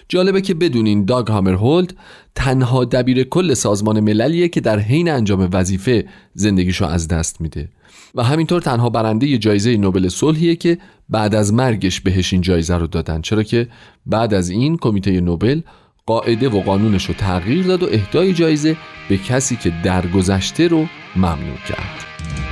جالبه 0.09 0.41
که 0.41 0.55
بدونین 0.55 1.05
داگ 1.05 1.27
هامرهولد 1.29 1.95
تنها 2.35 2.85
دبیر 2.85 3.25
کل 3.25 3.55
سازمان 3.55 4.01
مللیه 4.01 4.49
که 4.49 4.61
در 4.61 4.79
حین 4.79 5.11
انجام 5.11 5.49
وظیفه 5.53 6.05
زندگیشو 6.35 6.85
از 6.85 7.09
دست 7.09 7.41
میده. 7.41 7.69
و 8.15 8.23
همینطور 8.23 8.61
تنها 8.61 8.91
برنده 8.91 9.39
جایزه 9.39 9.77
نوبل 9.77 10.09
صلحیه 10.09 10.57
که 10.57 10.79
بعد 11.09 11.35
از 11.35 11.53
مرگش 11.53 12.01
بهش 12.01 12.33
این 12.33 12.43
جایزه 12.43 12.77
رو 12.77 12.87
دادن. 12.87 13.21
چرا 13.21 13.43
که 13.43 13.69
بعد 14.07 14.35
از 14.35 14.51
این 14.51 14.77
کمیته 14.77 15.21
نوبل 15.21 15.61
قاعده 16.07 16.49
و 16.49 16.61
قانونش 16.61 17.05
رو 17.05 17.15
تغییر 17.15 17.67
داد 17.67 17.83
و 17.83 17.87
اهدای 17.93 18.33
جایزه 18.33 18.77
به 19.09 19.17
کسی 19.17 19.57
که 19.57 19.73
درگذشته 19.85 20.69
رو 20.69 20.87
ممنوع 21.17 21.59
کرد. 21.69 22.52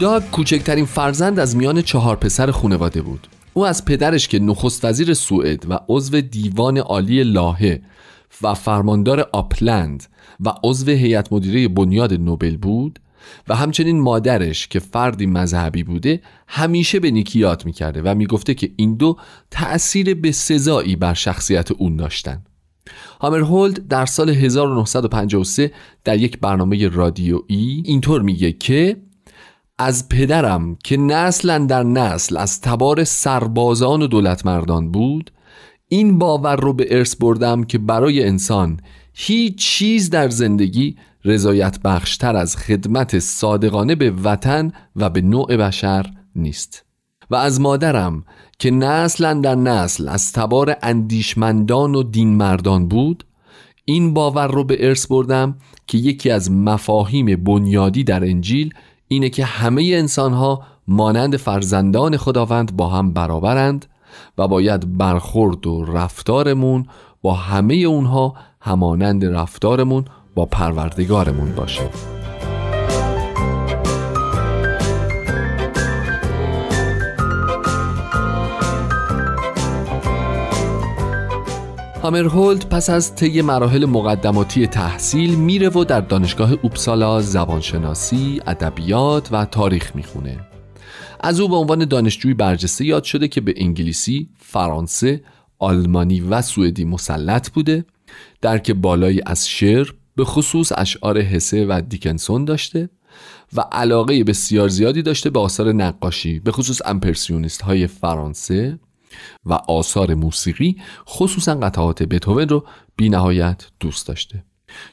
داگ 0.00 0.22
کوچکترین 0.22 0.84
فرزند 0.84 1.38
از 1.38 1.56
میان 1.56 1.82
چهار 1.82 2.16
پسر 2.16 2.50
خانواده 2.50 3.02
بود. 3.02 3.26
او 3.54 3.66
از 3.66 3.84
پدرش 3.84 4.28
که 4.28 4.38
نخست 4.38 4.84
وزیر 4.84 5.14
سوئد 5.14 5.70
و 5.70 5.78
عضو 5.88 6.20
دیوان 6.20 6.78
عالی 6.78 7.24
لاهه 7.24 7.82
و 8.42 8.54
فرماندار 8.54 9.28
آپلند 9.32 10.04
و 10.40 10.52
عضو 10.64 10.90
هیئت 10.90 11.32
مدیره 11.32 11.68
بنیاد 11.68 12.14
نوبل 12.14 12.56
بود 12.56 12.98
و 13.48 13.56
همچنین 13.56 14.00
مادرش 14.00 14.68
که 14.68 14.78
فردی 14.78 15.26
مذهبی 15.26 15.82
بوده 15.82 16.20
همیشه 16.48 17.00
به 17.00 17.10
نیکی 17.10 17.38
یاد 17.38 17.64
می‌کرده 17.66 18.02
و 18.02 18.14
می‌گفته 18.14 18.54
که 18.54 18.70
این 18.76 18.94
دو 18.94 19.16
تأثیر 19.50 20.14
به 20.14 20.32
سزایی 20.32 20.96
بر 20.96 21.14
شخصیت 21.14 21.72
اون 21.72 21.96
داشتن. 21.96 22.42
هامرهولد 23.20 23.88
در 23.88 24.06
سال 24.06 24.30
1953 24.30 25.72
در 26.04 26.18
یک 26.18 26.38
برنامه 26.38 26.88
رادیویی 26.88 27.82
اینطور 27.86 28.22
میگه 28.22 28.52
که 28.52 28.96
از 29.82 30.08
پدرم 30.08 30.76
که 30.84 30.96
نسلا 30.96 31.58
در 31.58 31.82
نسل 31.82 32.36
از 32.36 32.60
تبار 32.60 33.04
سربازان 33.04 34.02
و 34.02 34.06
دولتمردان 34.06 34.90
بود 34.90 35.30
این 35.88 36.18
باور 36.18 36.56
رو 36.56 36.72
به 36.72 36.86
ارث 36.90 37.16
بردم 37.16 37.64
که 37.64 37.78
برای 37.78 38.24
انسان 38.24 38.80
هیچ 39.14 39.58
چیز 39.58 40.10
در 40.10 40.28
زندگی 40.28 40.96
رضایت 41.24 41.78
بخشتر 41.84 42.36
از 42.36 42.56
خدمت 42.56 43.18
صادقانه 43.18 43.94
به 43.94 44.10
وطن 44.10 44.72
و 44.96 45.10
به 45.10 45.20
نوع 45.20 45.56
بشر 45.56 46.06
نیست. 46.36 46.84
و 47.30 47.34
از 47.34 47.60
مادرم 47.60 48.24
که 48.58 48.70
نسلا 48.70 49.34
در 49.34 49.54
نسل 49.54 50.08
از 50.08 50.32
تبار 50.32 50.76
اندیشمندان 50.82 51.94
و 51.94 52.02
دینمردان 52.02 52.88
بود 52.88 53.24
این 53.84 54.14
باور 54.14 54.46
رو 54.46 54.64
به 54.64 54.86
ارث 54.88 55.06
بردم 55.06 55.56
که 55.86 55.98
یکی 55.98 56.30
از 56.30 56.50
مفاهیم 56.50 57.44
بنیادی 57.44 58.04
در 58.04 58.24
انجیل 58.24 58.74
اینه 59.12 59.28
که 59.28 59.44
همه 59.44 59.90
انسان 59.94 60.32
ها 60.32 60.62
مانند 60.88 61.36
فرزندان 61.36 62.16
خداوند 62.16 62.76
با 62.76 62.88
هم 62.88 63.12
برابرند 63.12 63.86
و 64.38 64.48
باید 64.48 64.98
برخورد 64.98 65.66
و 65.66 65.84
رفتارمون 65.84 66.86
با 67.22 67.34
همه 67.34 67.74
اونها 67.74 68.34
همانند 68.60 69.24
رفتارمون 69.24 70.04
با 70.34 70.46
پروردگارمون 70.46 71.52
باشه. 71.54 72.19
هامرهولد 82.02 82.68
پس 82.68 82.90
از 82.90 83.14
طی 83.14 83.42
مراحل 83.42 83.84
مقدماتی 83.84 84.66
تحصیل 84.66 85.34
میره 85.34 85.68
و 85.68 85.84
در 85.84 86.00
دانشگاه 86.00 86.52
اوپسالا 86.62 87.20
زبانشناسی، 87.20 88.40
ادبیات 88.46 89.28
و 89.32 89.44
تاریخ 89.44 89.96
می‌خونه. 89.96 90.38
از 91.20 91.40
او 91.40 91.48
به 91.48 91.56
عنوان 91.56 91.84
دانشجوی 91.84 92.34
برجسته 92.34 92.84
یاد 92.84 93.04
شده 93.04 93.28
که 93.28 93.40
به 93.40 93.54
انگلیسی، 93.56 94.28
فرانسه، 94.38 95.22
آلمانی 95.58 96.20
و 96.20 96.42
سوئدی 96.42 96.84
مسلط 96.84 97.50
بوده، 97.50 97.84
درک 98.40 98.70
بالایی 98.70 99.20
از 99.26 99.48
شعر 99.48 99.88
به 100.16 100.24
خصوص 100.24 100.72
اشعار 100.76 101.20
حسه 101.20 101.66
و 101.66 101.82
دیکنسون 101.88 102.44
داشته 102.44 102.88
و 103.56 103.60
علاقه 103.72 104.24
بسیار 104.24 104.68
زیادی 104.68 105.02
داشته 105.02 105.30
به 105.30 105.40
آثار 105.40 105.72
نقاشی 105.72 106.40
به 106.40 106.52
خصوص 106.52 106.80
امپرسیونیست 106.84 107.62
های 107.62 107.86
فرانسه 107.86 108.78
و 109.44 109.52
آثار 109.52 110.14
موسیقی 110.14 110.76
خصوصا 111.08 111.54
قطعات 111.54 112.02
بتوون 112.02 112.48
رو 112.48 112.64
بی 112.96 113.08
نهایت 113.08 113.66
دوست 113.80 114.08
داشته. 114.08 114.44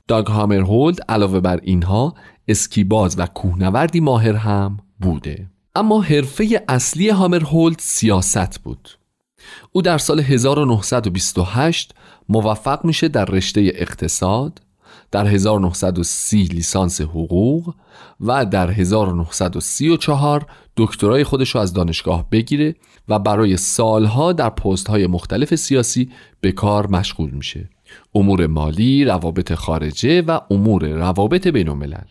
داگ 0.08 0.28
هامرهولد 0.28 1.00
علاوه 1.10 1.40
بر 1.40 1.60
اینها 1.64 2.16
اسکیباز 2.48 3.20
و 3.20 3.26
کوهنوردی 3.26 4.00
ماهر 4.00 4.36
هم 4.36 4.78
بوده. 5.00 5.50
اما 5.76 6.02
حرفه 6.02 6.64
اصلی 6.68 7.10
هامرهولد 7.10 7.80
سیاست 7.80 8.60
بود. 8.60 8.90
او 9.72 9.82
در 9.82 9.98
سال 9.98 10.20
1928 10.20 11.94
موفق 12.30 12.86
میشه 12.86 13.08
در 13.08 13.26
رشته 13.26 13.72
اقتصاد 13.76 14.62
در 15.12 15.28
1930 15.28 16.44
لیسانس 16.44 17.02
حقوق 17.02 17.74
و 18.20 18.46
در 18.46 18.72
1934 18.72 20.46
دکترای 20.78 21.24
خودش 21.24 21.56
رو 21.56 21.62
از 21.62 21.74
دانشگاه 21.74 22.30
بگیره 22.30 22.76
و 23.08 23.20
برای 23.20 23.58
سالها 23.58 24.34
در 24.34 24.50
پست 24.50 24.88
های 24.88 25.08
مختلف 25.08 25.56
سیاسی 25.56 26.10
به 26.42 26.52
کار 26.52 26.88
مشغول 26.88 27.30
میشه. 27.30 27.70
امور 28.16 28.48
مالی، 28.48 29.06
روابط 29.06 29.54
خارجه 29.54 30.22
و 30.22 30.40
امور 30.52 30.88
روابط 30.88 31.48
بین 31.48 31.70
الملل 31.70 32.08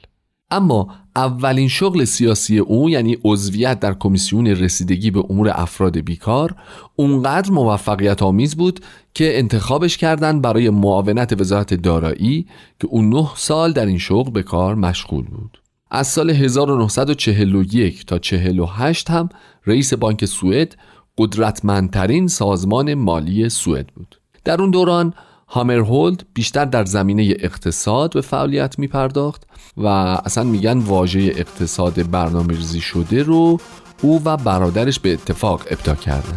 اما 0.51 0.89
اولین 1.17 1.69
شغل 1.69 2.05
سیاسی 2.05 2.59
او 2.59 2.91
یعنی 2.91 3.19
عضویت 3.25 3.81
در 3.81 3.95
کمیسیون 3.95 4.47
رسیدگی 4.47 5.11
به 5.11 5.25
امور 5.31 5.51
افراد 5.55 5.99
بیکار 5.99 6.55
اونقدر 6.97 7.51
موفقیت 7.51 8.23
آمیز 8.23 8.57
بود 8.57 8.81
که 9.15 9.39
انتخابش 9.39 9.97
کردن 9.97 10.41
برای 10.41 10.71
معاونت 10.71 11.41
وزارت 11.41 11.75
دارایی 11.75 12.47
که 12.81 12.89
اون 12.91 13.09
نه 13.09 13.29
سال 13.37 13.73
در 13.73 13.87
این 13.87 13.99
شغل 13.99 14.31
به 14.31 14.43
کار 14.43 14.75
مشغول 14.75 15.25
بود. 15.25 15.61
از 15.91 16.07
سال 16.07 16.31
1941 16.31 18.07
تا 18.07 18.19
48 18.19 19.11
هم 19.11 19.29
رئیس 19.67 19.95
بانک 19.95 20.25
سوئد 20.25 20.77
قدرتمندترین 21.19 22.29
سازمان 22.29 22.95
مالی 22.95 23.49
سوئد 23.49 23.87
بود. 23.87 24.21
در 24.45 24.61
اون 24.61 24.71
دوران 24.71 25.15
هامرهولد 25.49 26.23
بیشتر 26.35 26.65
در 26.65 26.85
زمینه 26.85 27.35
اقتصاد 27.41 28.15
به 28.15 28.21
فعالیت 28.21 28.79
می 28.79 28.87
پرداخت 28.87 29.43
و 29.77 29.87
اصلا 29.87 30.45
میگن 30.45 30.79
واژه 30.79 31.21
اقتصاد 31.21 32.11
برنامه 32.11 32.55
ریزی 32.55 32.81
شده 32.81 33.23
رو 33.23 33.59
او 34.03 34.23
و 34.25 34.37
برادرش 34.37 35.01
به 35.01 35.13
اتفاق 35.13 35.63
ابدا 35.71 35.95
کردن. 35.95 36.37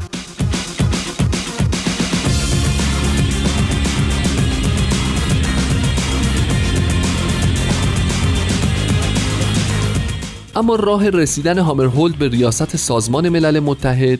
اما 10.55 10.75
راه 10.75 11.09
رسیدن 11.09 11.59
هامرهولد 11.59 12.15
به 12.15 12.27
ریاست 12.27 12.75
سازمان 12.75 13.29
ملل 13.29 13.59
متحد 13.59 14.19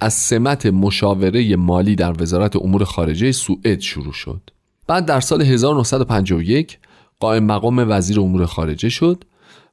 از 0.00 0.14
سمت 0.14 0.66
مشاوره 0.66 1.56
مالی 1.56 1.96
در 1.96 2.22
وزارت 2.22 2.56
امور 2.56 2.84
خارجه 2.84 3.32
سوئد 3.32 3.80
شروع 3.80 4.12
شد. 4.12 4.40
بعد 4.86 5.06
در 5.06 5.20
سال 5.20 5.42
1951 5.42 6.78
قائم 7.20 7.44
مقام 7.44 7.86
وزیر 7.88 8.20
امور 8.20 8.46
خارجه 8.46 8.88
شد 8.88 9.24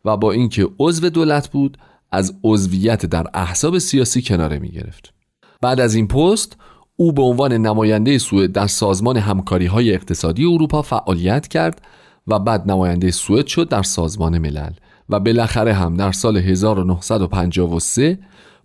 و 0.05 0.17
با 0.17 0.31
اینکه 0.31 0.67
عضو 0.79 1.09
دولت 1.09 1.47
بود 1.47 1.77
از 2.11 2.35
عضویت 2.43 3.05
در 3.05 3.27
احزاب 3.33 3.77
سیاسی 3.77 4.21
کناره 4.21 4.59
می 4.59 4.69
گرفت 4.69 5.13
بعد 5.61 5.79
از 5.79 5.95
این 5.95 6.07
پست 6.07 6.57
او 6.95 7.11
به 7.11 7.21
عنوان 7.21 7.53
نماینده 7.53 8.17
سوئد 8.17 8.51
در 8.51 8.67
سازمان 8.67 9.17
همکاری 9.17 9.65
های 9.65 9.93
اقتصادی 9.93 10.45
اروپا 10.45 10.81
فعالیت 10.81 11.47
کرد 11.47 11.81
و 12.27 12.39
بعد 12.39 12.71
نماینده 12.71 13.11
سوئد 13.11 13.47
شد 13.47 13.69
در 13.69 13.83
سازمان 13.83 14.37
ملل 14.37 14.71
و 15.09 15.19
بالاخره 15.19 15.73
هم 15.73 15.97
در 15.97 16.11
سال 16.11 16.37
1953 16.37 18.19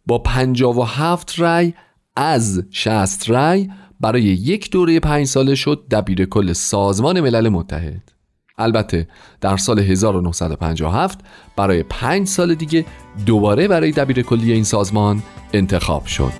با 0.06 0.18
57 0.18 1.34
رأی 1.38 1.74
از 2.16 2.62
60 2.70 3.30
رأی 3.30 3.70
برای 4.00 4.22
یک 4.22 4.70
دوره 4.70 5.00
پنج 5.00 5.26
ساله 5.26 5.54
شد 5.54 5.84
دبیر 5.90 6.24
کل 6.24 6.52
سازمان 6.52 7.20
ملل 7.20 7.48
متحد. 7.48 8.12
البته 8.58 9.08
در 9.40 9.56
سال 9.56 9.78
1957 9.78 11.20
برای 11.56 11.82
پنج 11.82 12.26
سال 12.28 12.54
دیگه 12.54 12.84
دوباره 13.26 13.68
برای 13.68 13.92
دبیر 13.92 14.22
کلی 14.22 14.52
این 14.52 14.64
سازمان 14.64 15.22
انتخاب 15.52 16.06
شد. 16.06 16.32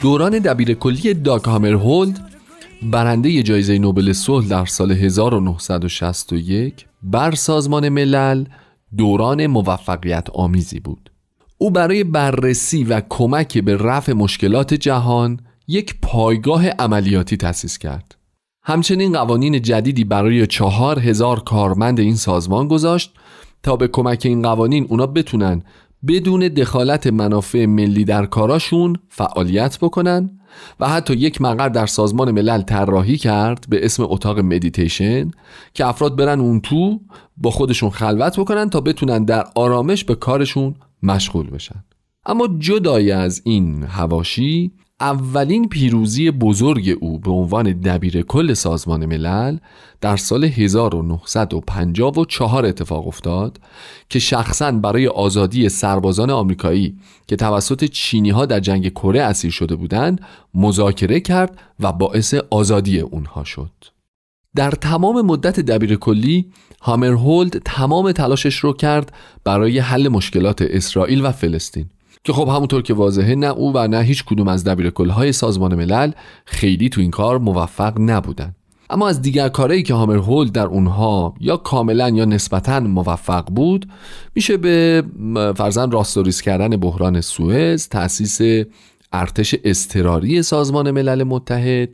دوران 0.00 0.38
دبیر 0.38 0.74
کلی 0.74 1.14
داگ 1.14 1.44
هامرهولد 1.44 2.35
برنده 2.82 3.42
جایزه 3.42 3.78
نوبل 3.78 4.12
صلح 4.12 4.48
در 4.48 4.64
سال 4.64 4.92
1961 4.92 6.86
بر 7.02 7.34
سازمان 7.34 7.88
ملل 7.88 8.44
دوران 8.96 9.46
موفقیت 9.46 10.30
آمیزی 10.30 10.80
بود. 10.80 11.10
او 11.58 11.70
برای 11.70 12.04
بررسی 12.04 12.84
و 12.84 13.02
کمک 13.08 13.58
به 13.58 13.76
رفع 13.76 14.12
مشکلات 14.12 14.74
جهان 14.74 15.40
یک 15.68 15.94
پایگاه 16.02 16.68
عملیاتی 16.68 17.36
تأسیس 17.36 17.78
کرد. 17.78 18.16
همچنین 18.62 19.12
قوانین 19.12 19.62
جدیدی 19.62 20.04
برای 20.04 20.46
چهار 20.46 20.98
هزار 20.98 21.40
کارمند 21.40 22.00
این 22.00 22.16
سازمان 22.16 22.68
گذاشت 22.68 23.14
تا 23.62 23.76
به 23.76 23.88
کمک 23.88 24.22
این 24.24 24.42
قوانین 24.42 24.86
اونا 24.88 25.06
بتونن 25.06 25.62
بدون 26.08 26.48
دخالت 26.48 27.06
منافع 27.06 27.66
ملی 27.66 28.04
در 28.04 28.26
کاراشون 28.26 28.96
فعالیت 29.08 29.78
بکنن 29.78 30.40
و 30.80 30.88
حتی 30.88 31.14
یک 31.14 31.40
مقر 31.40 31.68
در 31.68 31.86
سازمان 31.86 32.30
ملل 32.30 32.62
طراحی 32.62 33.16
کرد 33.16 33.66
به 33.68 33.84
اسم 33.84 34.02
اتاق 34.02 34.38
مدیتیشن 34.38 35.30
که 35.74 35.86
افراد 35.86 36.16
برن 36.16 36.40
اون 36.40 36.60
تو 36.60 37.00
با 37.36 37.50
خودشون 37.50 37.90
خلوت 37.90 38.40
بکنن 38.40 38.70
تا 38.70 38.80
بتونن 38.80 39.24
در 39.24 39.44
آرامش 39.54 40.04
به 40.04 40.14
کارشون 40.14 40.74
مشغول 41.02 41.50
بشن. 41.50 41.84
اما 42.26 42.48
جدای 42.58 43.12
از 43.12 43.42
این 43.44 43.82
هواشی 43.82 44.72
اولین 45.00 45.68
پیروزی 45.68 46.30
بزرگ 46.30 46.96
او 47.00 47.18
به 47.18 47.30
عنوان 47.30 47.72
دبیر 47.72 48.22
کل 48.22 48.54
سازمان 48.54 49.06
ملل 49.06 49.58
در 50.00 50.16
سال 50.16 50.44
1954 50.44 52.66
اتفاق 52.66 53.08
افتاد 53.08 53.60
که 54.08 54.18
شخصا 54.18 54.72
برای 54.72 55.06
آزادی 55.06 55.68
سربازان 55.68 56.30
آمریکایی 56.30 56.98
که 57.26 57.36
توسط 57.36 57.84
چینی 57.84 58.30
ها 58.30 58.46
در 58.46 58.60
جنگ 58.60 58.88
کره 58.88 59.22
اسیر 59.22 59.50
شده 59.50 59.76
بودند 59.76 60.20
مذاکره 60.54 61.20
کرد 61.20 61.58
و 61.80 61.92
باعث 61.92 62.34
آزادی 62.34 63.00
اونها 63.00 63.44
شد. 63.44 63.70
در 64.54 64.70
تمام 64.70 65.26
مدت 65.26 65.60
دبیر 65.60 65.96
کلی 65.96 66.52
هامرهولد 66.82 67.62
تمام 67.64 68.12
تلاشش 68.12 68.56
رو 68.56 68.72
کرد 68.72 69.12
برای 69.44 69.78
حل 69.78 70.08
مشکلات 70.08 70.62
اسرائیل 70.62 71.26
و 71.26 71.32
فلسطین. 71.32 71.90
که 72.26 72.32
خب 72.32 72.48
همونطور 72.48 72.82
که 72.82 72.94
واضحه 72.94 73.34
نه 73.34 73.46
او 73.46 73.72
و 73.74 73.88
نه 73.88 74.00
هیچ 74.00 74.24
کدوم 74.24 74.48
از 74.48 74.64
دبیرکلهای 74.64 75.32
سازمان 75.32 75.74
ملل 75.74 76.12
خیلی 76.44 76.88
تو 76.88 77.00
این 77.00 77.10
کار 77.10 77.38
موفق 77.38 78.00
نبودن. 78.00 78.54
اما 78.90 79.08
از 79.08 79.22
دیگر 79.22 79.48
کارهایی 79.48 79.82
که 79.82 79.94
هامر 79.94 80.16
هولد 80.16 80.52
در 80.52 80.66
اونها 80.66 81.34
یا 81.40 81.56
کاملا 81.56 82.08
یا 82.08 82.24
نسبتا 82.24 82.80
موفق 82.80 83.44
بود 83.50 83.88
میشه 84.34 84.56
به 84.56 85.04
فرضا 85.56 85.90
راست 85.90 86.11
و 86.11 86.19
ریس 86.19 86.40
کردن 86.40 86.68
بحران 86.68 87.20
سوئز 87.20 87.88
تأسیس 87.88 88.66
ارتش 89.12 89.54
اضطراری 89.64 90.42
سازمان 90.42 90.90
ملل 90.90 91.22
متحد 91.22 91.88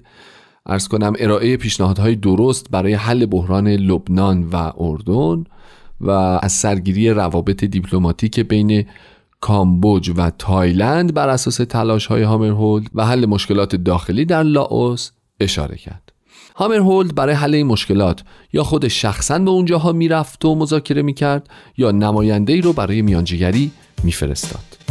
عرض 0.67 0.89
کنم 0.89 1.13
ارائه 1.19 1.57
پیشنهادهای 1.57 2.17
درست 2.17 2.67
برای 2.71 2.95
حل 2.95 3.27
بحران 3.27 3.69
لبنان 3.69 4.49
و 4.53 4.73
اردن 4.77 5.45
و 6.01 6.11
از 6.43 6.53
سرگیری 6.53 7.11
روابط 7.11 7.65
دیپلماتیک 7.65 8.41
بین 8.41 8.87
کامبوج 9.43 10.13
و 10.17 10.31
تایلند 10.31 11.15
بر 11.15 11.29
اساس 11.29 11.57
تلاش 11.57 12.07
های 12.07 12.23
هامرشولد 12.23 12.87
و 12.95 13.07
حل 13.07 13.27
مشکلات 13.27 13.77
داخلی 13.77 14.25
در 14.25 14.43
لاوس 14.43 15.11
اشاره 15.41 15.77
کرد. 15.77 16.13
هامرشولد 16.57 17.15
برای 17.15 17.35
حل 17.35 17.55
این 17.55 17.67
مشکلات 17.67 18.23
یا 18.53 18.65
خود 18.65 18.89
شخصا 18.89 19.39
به 19.39 19.51
اونجاها 19.51 19.93
می‌رفت 19.93 20.45
و 20.45 20.55
مذاکره 20.55 21.03
می‌کرد 21.03 21.49
یا 21.77 21.91
نماینده 21.91 22.53
ای 22.53 22.61
رو 22.61 22.73
برای 22.73 23.03
میانجیگری 23.03 23.71
میفرستاد. 24.05 24.82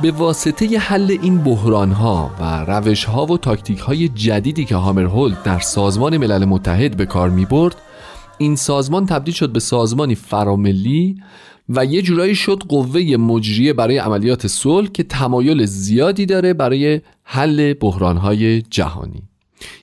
به 0.00 0.10
واسطه 0.10 0.78
حل 0.78 1.16
این 1.22 1.38
بحران 1.38 1.92
ها 1.92 2.30
و 2.40 2.64
روش 2.64 3.04
ها 3.04 3.26
و 3.26 3.38
تاکتیک 3.38 3.78
های 3.78 4.08
جدیدی 4.08 4.64
که 4.64 4.76
هامرهولد 4.76 5.42
در 5.42 5.58
سازمان 5.58 6.16
ملل 6.16 6.44
متحد 6.44 6.96
به 6.96 7.06
کار 7.06 7.30
می 7.30 7.44
برد 7.44 7.76
این 8.38 8.56
سازمان 8.56 9.06
تبدیل 9.06 9.34
شد 9.34 9.52
به 9.52 9.60
سازمانی 9.60 10.14
فراملی 10.14 11.22
و 11.68 11.84
یه 11.84 12.02
جورایی 12.02 12.34
شد 12.34 12.62
قوه 12.68 13.00
مجریه 13.00 13.72
برای 13.72 13.98
عملیات 13.98 14.46
صلح 14.46 14.88
که 14.88 15.02
تمایل 15.02 15.64
زیادی 15.64 16.26
داره 16.26 16.54
برای 16.54 17.00
حل 17.24 17.74
های 18.00 18.62
جهانی. 18.62 19.22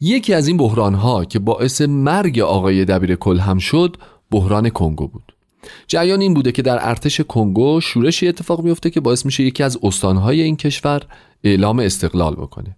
یکی 0.01 0.33
از 0.33 0.47
این 0.47 0.57
ها 0.95 1.25
که 1.25 1.39
باعث 1.39 1.81
مرگ 1.81 2.39
آقای 2.39 2.85
دبیر 2.85 3.15
کل 3.15 3.39
هم 3.39 3.57
شد 3.57 3.97
بحران 4.31 4.69
کنگو 4.69 5.07
بود. 5.07 5.32
جریان 5.87 6.21
این 6.21 6.33
بوده 6.33 6.51
که 6.51 6.61
در 6.61 6.87
ارتش 6.89 7.21
کنگو 7.21 7.81
شورشی 7.81 8.27
اتفاق 8.27 8.61
میفته 8.61 8.89
که 8.89 8.99
باعث 8.99 9.25
میشه 9.25 9.43
یکی 9.43 9.63
از 9.63 9.77
استانهای 9.83 10.41
این 10.41 10.55
کشور 10.55 11.01
اعلام 11.43 11.79
استقلال 11.79 12.33
بکنه. 12.35 12.75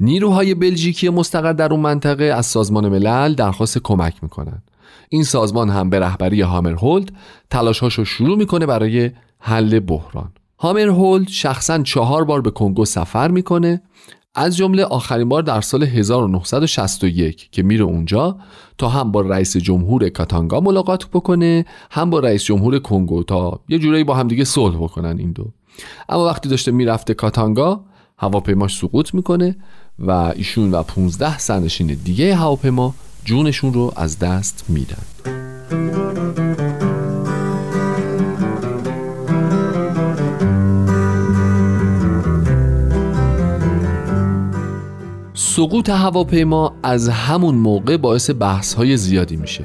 نیروهای 0.00 0.54
بلژیکی 0.54 1.08
مستقر 1.08 1.52
در 1.52 1.72
اون 1.72 1.80
منطقه 1.80 2.24
از 2.24 2.46
سازمان 2.46 2.88
ملل 2.88 3.34
درخواست 3.34 3.78
کمک 3.78 4.14
می‌کنن. 4.22 4.62
این 5.08 5.24
سازمان 5.24 5.70
هم 5.70 5.90
به 5.90 6.00
رهبری 6.00 6.40
هامرهولد 6.40 7.12
تلاشهاشو 7.50 8.04
شروع 8.04 8.38
می‌کنه 8.38 8.66
برای 8.66 9.10
حل 9.38 9.80
بحران. 9.80 10.32
هامرهولد 10.58 11.28
شخصا 11.28 11.82
چهار 11.82 12.24
بار 12.24 12.40
به 12.40 12.50
کنگو 12.50 12.84
سفر 12.84 13.30
می‌کنه 13.30 13.82
از 14.34 14.56
جمله 14.56 14.84
آخرین 14.84 15.28
بار 15.28 15.42
در 15.42 15.60
سال 15.60 15.82
1961 15.82 17.48
که 17.52 17.62
میره 17.62 17.84
اونجا 17.84 18.36
تا 18.78 18.88
هم 18.88 19.12
با 19.12 19.20
رئیس 19.20 19.56
جمهور 19.56 20.08
کاتانگا 20.08 20.60
ملاقات 20.60 21.06
بکنه 21.06 21.64
هم 21.90 22.10
با 22.10 22.18
رئیس 22.18 22.44
جمهور 22.44 22.78
کنگو 22.78 23.22
تا 23.22 23.60
یه 23.68 23.78
جورایی 23.78 24.04
با 24.04 24.14
همدیگه 24.14 24.44
صلح 24.44 24.76
بکنن 24.76 25.18
این 25.18 25.32
دو. 25.32 25.46
اما 26.08 26.26
وقتی 26.26 26.48
داشته 26.48 26.72
می‌رفته 26.72 27.14
کاتانگا 27.14 27.80
هواپیماش 28.18 28.78
سقوط 28.78 29.14
می‌کنه 29.14 29.56
و 29.98 30.10
ایشون 30.10 30.70
و 30.70 30.82
15 30.82 31.38
سرنشین 31.38 31.86
دیگه 32.04 32.34
هواپیما 32.34 32.94
جونشون 33.24 33.72
رو 33.72 33.92
از 33.96 34.18
دست 34.18 34.64
میدن. 34.68 35.02
سقوط 45.56 45.90
هواپیما 45.90 46.74
از 46.82 47.08
همون 47.08 47.54
موقع 47.54 47.96
باعث 47.96 48.30
بحث 48.38 48.74
های 48.74 48.96
زیادی 48.96 49.36
میشه. 49.36 49.64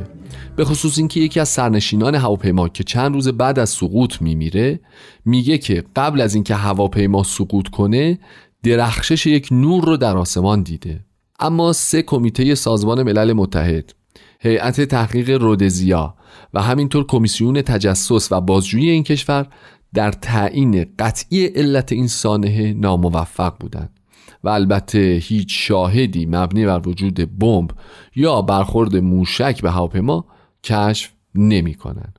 به 0.55 0.65
خصوص 0.65 0.97
اینکه 0.97 1.19
یکی 1.19 1.39
از 1.39 1.49
سرنشینان 1.49 2.15
هواپیما 2.15 2.69
که 2.69 2.83
چند 2.83 3.13
روز 3.13 3.27
بعد 3.27 3.59
از 3.59 3.69
سقوط 3.69 4.21
میمیره 4.21 4.79
میگه 5.25 5.57
که 5.57 5.83
قبل 5.95 6.21
از 6.21 6.35
اینکه 6.35 6.55
هواپیما 6.55 7.23
سقوط 7.23 7.67
کنه 7.67 8.19
درخشش 8.63 9.25
یک 9.25 9.47
نور 9.51 9.85
رو 9.85 9.97
در 9.97 10.17
آسمان 10.17 10.63
دیده. 10.63 11.05
اما 11.39 11.73
سه 11.73 12.01
کمیته 12.01 12.55
سازمان 12.55 13.03
ملل 13.03 13.33
متحد 13.33 13.93
هیئت 14.39 14.81
تحقیق 14.81 15.29
رودزیا 15.29 16.15
و 16.53 16.61
همینطور 16.61 17.05
کمیسیون 17.05 17.61
تجسس 17.61 18.31
و 18.31 18.41
بازجویی 18.41 18.89
این 18.89 19.03
کشور 19.03 19.47
در 19.93 20.11
تعیین 20.11 20.85
قطعی 20.99 21.45
علت 21.45 21.91
این 21.91 22.07
سانحه 22.07 22.73
ناموفق 22.73 23.57
بودند. 23.59 23.98
و 24.43 24.49
البته 24.49 25.19
هیچ 25.23 25.67
شاهدی 25.67 26.25
مبنی 26.25 26.65
بر 26.65 26.87
وجود 26.87 27.39
بمب 27.39 27.71
یا 28.15 28.41
برخورد 28.41 28.95
موشک 28.95 29.61
به 29.61 29.71
هواپیما 29.71 30.25
کشف 30.63 31.11
نمی 31.35 31.73
کنن. 31.73 32.13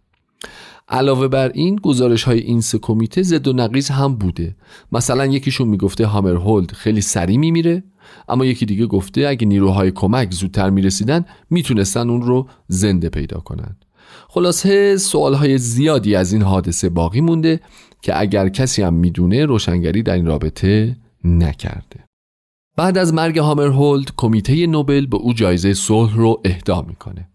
علاوه 0.88 1.28
بر 1.28 1.48
این 1.54 1.76
گزارش 1.76 2.22
های 2.22 2.38
این 2.38 2.60
سه 2.60 2.78
کمیته 2.78 3.22
زد 3.22 3.48
و 3.48 3.52
نقیز 3.52 3.88
هم 3.88 4.14
بوده. 4.14 4.56
مثلا 4.92 5.26
یکیشون 5.26 5.68
می‌گفته 5.68 6.06
هولد 6.06 6.72
خیلی 6.72 7.00
سریع 7.00 7.36
میمیره 7.36 7.82
اما 8.28 8.44
یکی 8.44 8.66
دیگه 8.66 8.86
گفته 8.86 9.26
اگه 9.28 9.46
نیروهای 9.46 9.90
کمک 9.90 10.32
زودتر 10.32 10.70
می‌رسیدن 10.70 11.24
می‌تونستن 11.50 12.10
اون 12.10 12.22
رو 12.22 12.48
زنده 12.68 13.08
پیدا 13.08 13.40
کنن 13.40 13.76
خلاصه 14.28 14.96
سوال 14.96 15.34
های 15.34 15.58
زیادی 15.58 16.14
از 16.14 16.32
این 16.32 16.42
حادثه 16.42 16.88
باقی 16.88 17.20
مونده 17.20 17.60
که 18.02 18.20
اگر 18.20 18.48
کسی 18.48 18.82
هم 18.82 18.94
می‌دونه 18.94 19.46
روشنگری 19.46 20.02
در 20.02 20.14
این 20.14 20.26
رابطه 20.26 20.96
نکرده. 21.24 22.09
بعد 22.80 22.98
از 22.98 23.14
مرگ 23.14 23.38
هامرهولد 23.38 24.08
کمیته 24.16 24.66
نوبل 24.66 25.06
به 25.06 25.16
او 25.16 25.32
جایزه 25.32 25.74
صلح 25.74 26.16
رو 26.16 26.40
اهدا 26.44 26.82
می‌کنه. 26.82 27.28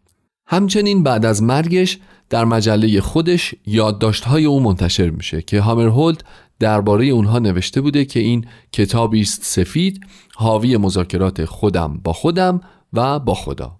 همچنین 0.48 1.04
بعد 1.04 1.26
از 1.26 1.44
مرگش 1.44 2.00
در 2.30 2.46
مجله 2.46 3.02
خودش 3.02 3.56
یادداشت‌های 3.66 4.46
او 4.46 4.60
منتشر 4.60 5.10
میشه 5.10 5.42
که 5.42 5.62
هامرهولد 5.62 6.24
درباره 6.60 7.06
اونها 7.06 7.40
نوشته 7.40 7.82
بوده 7.82 8.06
که 8.06 8.20
این 8.20 8.46
کتابی 8.72 9.22
است 9.22 9.44
سفید 9.44 10.00
حاوی 10.36 10.78
مذاکرات 10.78 11.46
خودم 11.46 12.00
با 12.04 12.14
خودم 12.14 12.62
و 12.94 13.20
با 13.20 13.34
خدا. 13.34 13.80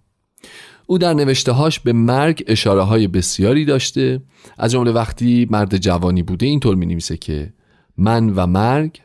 او 0.88 0.98
در 0.98 1.14
نوشتههاش 1.14 1.80
به 1.80 1.94
مرگ 1.94 2.44
اشاره 2.48 2.82
های 2.82 3.08
بسیاری 3.08 3.66
داشته. 3.66 4.22
از 4.58 4.72
جمله 4.72 4.92
وقتی 4.92 5.48
مرد 5.50 5.78
جوانی 5.78 6.24
بوده 6.24 6.46
اینطور 6.46 6.76
می 6.76 6.86
نویسه 6.86 7.18
که 7.18 7.54
من 7.98 8.30
و 8.30 8.48
مرگ 8.48 9.02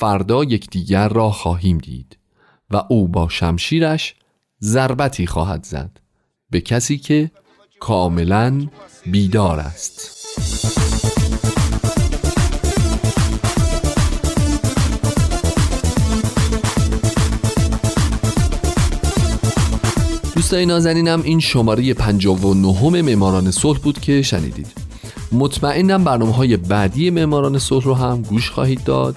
فردا 0.00 0.44
یکدیگر 0.44 1.08
را 1.08 1.30
خواهیم 1.30 1.78
دید 1.78 2.18
و 2.70 2.82
او 2.88 3.08
با 3.08 3.28
شمشیرش 3.28 4.14
ضربتی 4.62 5.26
خواهد 5.26 5.64
زد 5.64 6.00
به 6.50 6.60
کسی 6.60 6.98
که 6.98 7.30
کاملا 7.80 8.66
بیدار 9.06 9.60
است. 9.60 10.18
دوستای 20.36 20.66
نازنینم 20.66 21.22
این 21.22 21.40
شماره 21.40 21.94
59 21.94 23.02
معماران 23.02 23.50
صلح 23.50 23.78
بود 23.78 24.00
که 24.00 24.22
شنیدید. 24.22 24.72
مطمئنم 25.32 26.04
برنامه 26.04 26.32
های 26.32 26.56
بعدی 26.56 27.10
معماران 27.10 27.58
صلح 27.58 27.84
رو 27.84 27.94
هم 27.94 28.22
گوش 28.22 28.50
خواهید 28.50 28.84
داد. 28.84 29.16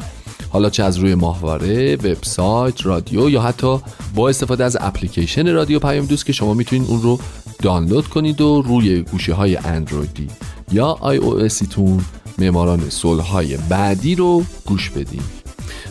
حالا 0.50 0.70
چه 0.70 0.84
از 0.84 0.98
روی 0.98 1.16
ماهواره، 1.16 1.96
وبسایت، 1.96 2.86
رادیو 2.86 3.30
یا 3.30 3.42
حتی 3.42 3.80
با 4.16 4.30
استفاده 4.30 4.64
از 4.64 4.78
اپلیکیشن 4.82 5.54
رادیو 5.54 5.80
پیام 5.80 6.06
دوست 6.06 6.26
که 6.26 6.34
شما 6.34 6.54
می‌تونید 6.54 6.90
اون 6.90 7.02
رو 7.02 7.20
دانلود 7.62 8.08
کنید 8.08 8.42
و 8.42 8.62
روی 8.62 9.02
گوشه 9.02 9.34
های 9.34 9.56
اندرویدی 9.56 10.28
یا 10.72 10.98
آی 11.02 11.18
او 11.18 11.48
تون 11.48 12.06
معماران 12.38 12.90
صلح 12.90 13.24
های 13.24 13.58
بعدی 13.58 14.16
رو 14.16 14.44
گوش 14.66 14.90
بدین. 14.90 15.22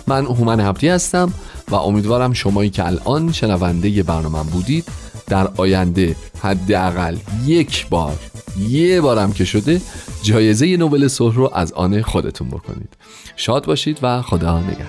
من 0.06 0.26
هومن 0.26 0.60
هبتی 0.60 0.88
هستم 0.88 1.32
و 1.68 1.74
امیدوارم 1.74 2.32
شمایی 2.32 2.70
که 2.70 2.86
الان 2.86 3.32
شنونده 3.32 4.02
برنامه 4.02 4.42
بودید 4.42 4.84
در 5.30 5.48
آینده 5.56 6.16
حداقل 6.42 7.16
یک 7.44 7.88
بار 7.88 8.18
یه 8.58 9.00
بارم 9.00 9.32
که 9.32 9.44
شده 9.44 9.80
جایزه 10.22 10.76
نوبل 10.76 11.08
صلح 11.08 11.34
رو 11.34 11.50
از 11.54 11.72
آن 11.72 12.02
خودتون 12.02 12.48
بکنید. 12.48 12.96
شاد 13.36 13.66
باشید 13.66 13.98
و 14.02 14.22
خدا 14.22 14.60
نگهدار. 14.60 14.86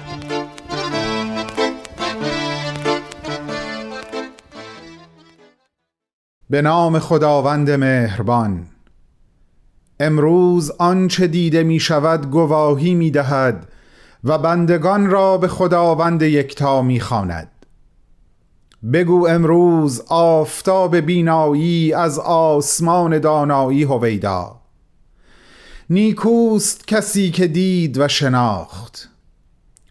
به 6.50 6.62
نام 6.62 7.00
خداوند 7.00 7.72
مهربان. 7.72 8.66
امروز 10.00 10.72
آنچه 10.72 11.28
دیده 11.28 11.64
می 11.64 11.80
شود 11.80 12.32
گواهی 12.32 12.96
می 12.96 13.12
دهد 13.12 13.68
و 14.24 14.38
بندگان 14.38 15.10
را 15.10 15.38
به 15.38 15.48
خداوند 15.48 16.22
یکتا 16.22 16.82
می 16.82 17.00
خاند. 17.00 17.61
بگو 18.94 19.28
امروز 19.28 20.02
آفتاب 20.08 20.96
بینایی 20.96 21.94
از 21.94 22.20
آسمان 22.20 23.20
دانایی 23.20 23.84
هویدا. 23.84 24.62
نیکوست 25.90 26.88
کسی 26.88 27.32
که 27.32 27.48
دید 27.48 28.00
و 28.00 28.08
شناخت. 28.08 29.10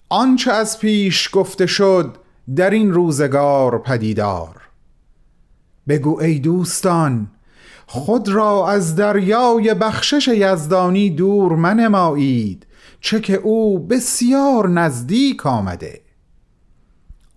آنچه 0.08 0.52
از 0.52 0.78
پیش 0.78 1.30
گفته 1.32 1.66
شد 1.66 2.16
در 2.56 2.70
این 2.70 2.92
روزگار 2.92 3.78
پدیدار. 3.78 4.56
بگو 5.88 6.20
ای 6.20 6.38
دوستان 6.38 7.30
خود 7.86 8.28
را 8.28 8.68
از 8.68 8.96
دریای 8.96 9.74
بخشش 9.74 10.28
یزدانی 10.28 11.10
دور 11.10 11.56
منمایید 11.56 12.66
چه 13.00 13.20
که 13.20 13.34
او 13.34 13.78
بسیار 13.78 14.68
نزدیک 14.68 15.46
آمده. 15.46 16.00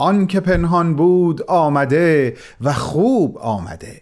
آن 0.03 0.27
که 0.27 0.39
پنهان 0.39 0.95
بود 0.95 1.41
آمده 1.41 2.37
و 2.61 2.73
خوب 2.73 3.37
آمده. 3.37 4.01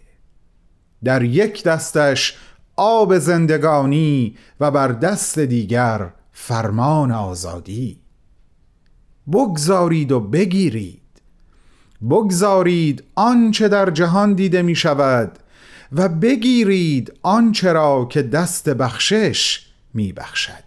در 1.04 1.22
یک 1.22 1.62
دستش 1.62 2.38
آب 2.76 3.18
زندگانی 3.18 4.36
و 4.60 4.70
بر 4.70 4.88
دست 4.88 5.38
دیگر 5.38 6.10
فرمان 6.32 7.12
آزادی. 7.12 8.00
بگذارید 9.32 10.12
و 10.12 10.20
بگیرید. 10.20 11.02
بگذارید 12.10 13.04
آنچه 13.14 13.68
در 13.68 13.90
جهان 13.90 14.34
دیده 14.34 14.62
می 14.62 14.74
شود 14.74 15.38
و 15.92 16.08
بگیرید 16.08 17.12
آنچه 17.22 17.72
را 17.72 18.04
که 18.10 18.22
دست 18.22 18.68
بخشش 18.68 19.66
می 19.94 20.12
بخشد. 20.12 20.64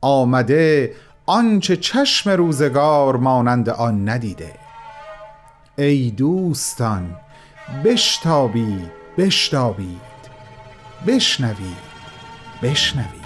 آمده 0.00 0.94
آنچه 1.28 1.76
چشم 1.76 2.30
روزگار 2.30 3.16
مانند 3.16 3.68
آن 3.68 4.08
ندیده. 4.08 4.54
ای 5.78 6.10
دوستان 6.10 7.16
بشتابید 7.84 8.90
بشتابید. 9.18 10.00
بشنوید 11.06 11.76
بشنوید. 12.62 13.25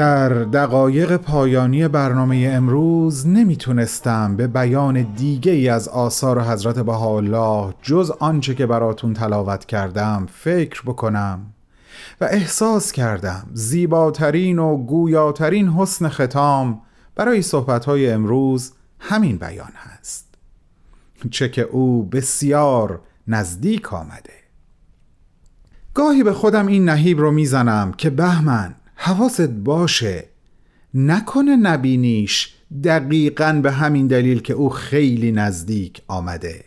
در 0.00 0.28
دقایق 0.28 1.16
پایانی 1.16 1.88
برنامه 1.88 2.50
امروز 2.52 3.26
نمی‌تونستم 3.26 4.36
به 4.36 4.46
بیان 4.46 5.02
دیگه 5.02 5.52
ای 5.52 5.68
از 5.68 5.88
آثار 5.88 6.42
حضرت 6.42 6.78
بهاءالله 6.78 7.74
جز 7.82 8.10
آنچه 8.10 8.54
که 8.54 8.66
براتون 8.66 9.14
تلاوت 9.14 9.64
کردم 9.64 10.26
فکر 10.32 10.82
بکنم 10.82 11.40
و 12.20 12.24
احساس 12.24 12.92
کردم 12.92 13.46
زیباترین 13.52 14.58
و 14.58 14.76
گویاترین 14.76 15.68
حسن 15.68 16.08
ختام 16.08 16.80
برای 17.14 17.42
صحبتهای 17.42 18.10
امروز 18.10 18.72
همین 18.98 19.38
بیان 19.38 19.72
هست. 19.76 20.34
چه 21.30 21.48
که 21.48 21.62
او 21.62 22.02
بسیار 22.02 23.00
نزدیک 23.28 23.94
آمده. 23.94 24.34
گاهی 25.94 26.22
به 26.22 26.32
خودم 26.32 26.66
این 26.66 26.88
نهیب 26.88 27.20
رو 27.20 27.30
می‌زنم 27.30 27.92
که 27.92 28.10
بهمن 28.10 28.74
حواست 29.02 29.48
باشه. 29.48 30.24
نکنه 30.94 31.56
نبینیش 31.56 32.54
دقیقا 32.84 33.60
به 33.62 33.72
همین 33.72 34.06
دلیل 34.06 34.40
که 34.40 34.52
او 34.52 34.68
خیلی 34.68 35.32
نزدیک 35.32 36.02
آمده. 36.08 36.64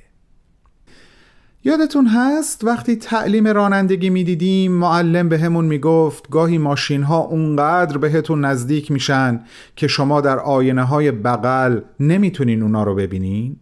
یادتون 1.64 2.08
هست 2.08 2.64
وقتی 2.64 2.96
تعلیم 2.96 3.48
رانندگی 3.48 4.10
می‌دیدیم 4.10 4.72
معلم 4.72 5.30
به 5.30 5.40
همون 5.40 5.66
می‌گفت 5.66 6.30
گاهی 6.30 6.58
ماشین 6.58 7.04
ها 7.04 7.20
اونقدر 7.20 7.98
بهتون 7.98 8.46
نزدیک 8.46 8.92
میشن 8.92 9.42
که 9.76 9.88
شما 9.88 10.22
در 10.22 10.40
آینه 10.40 10.84
های 10.84 11.12
بغل 11.12 11.80
نمی‌تونین 12.00 12.64
اونا 12.64 12.84
رو 12.84 12.96
ببینین؟ 12.96 13.56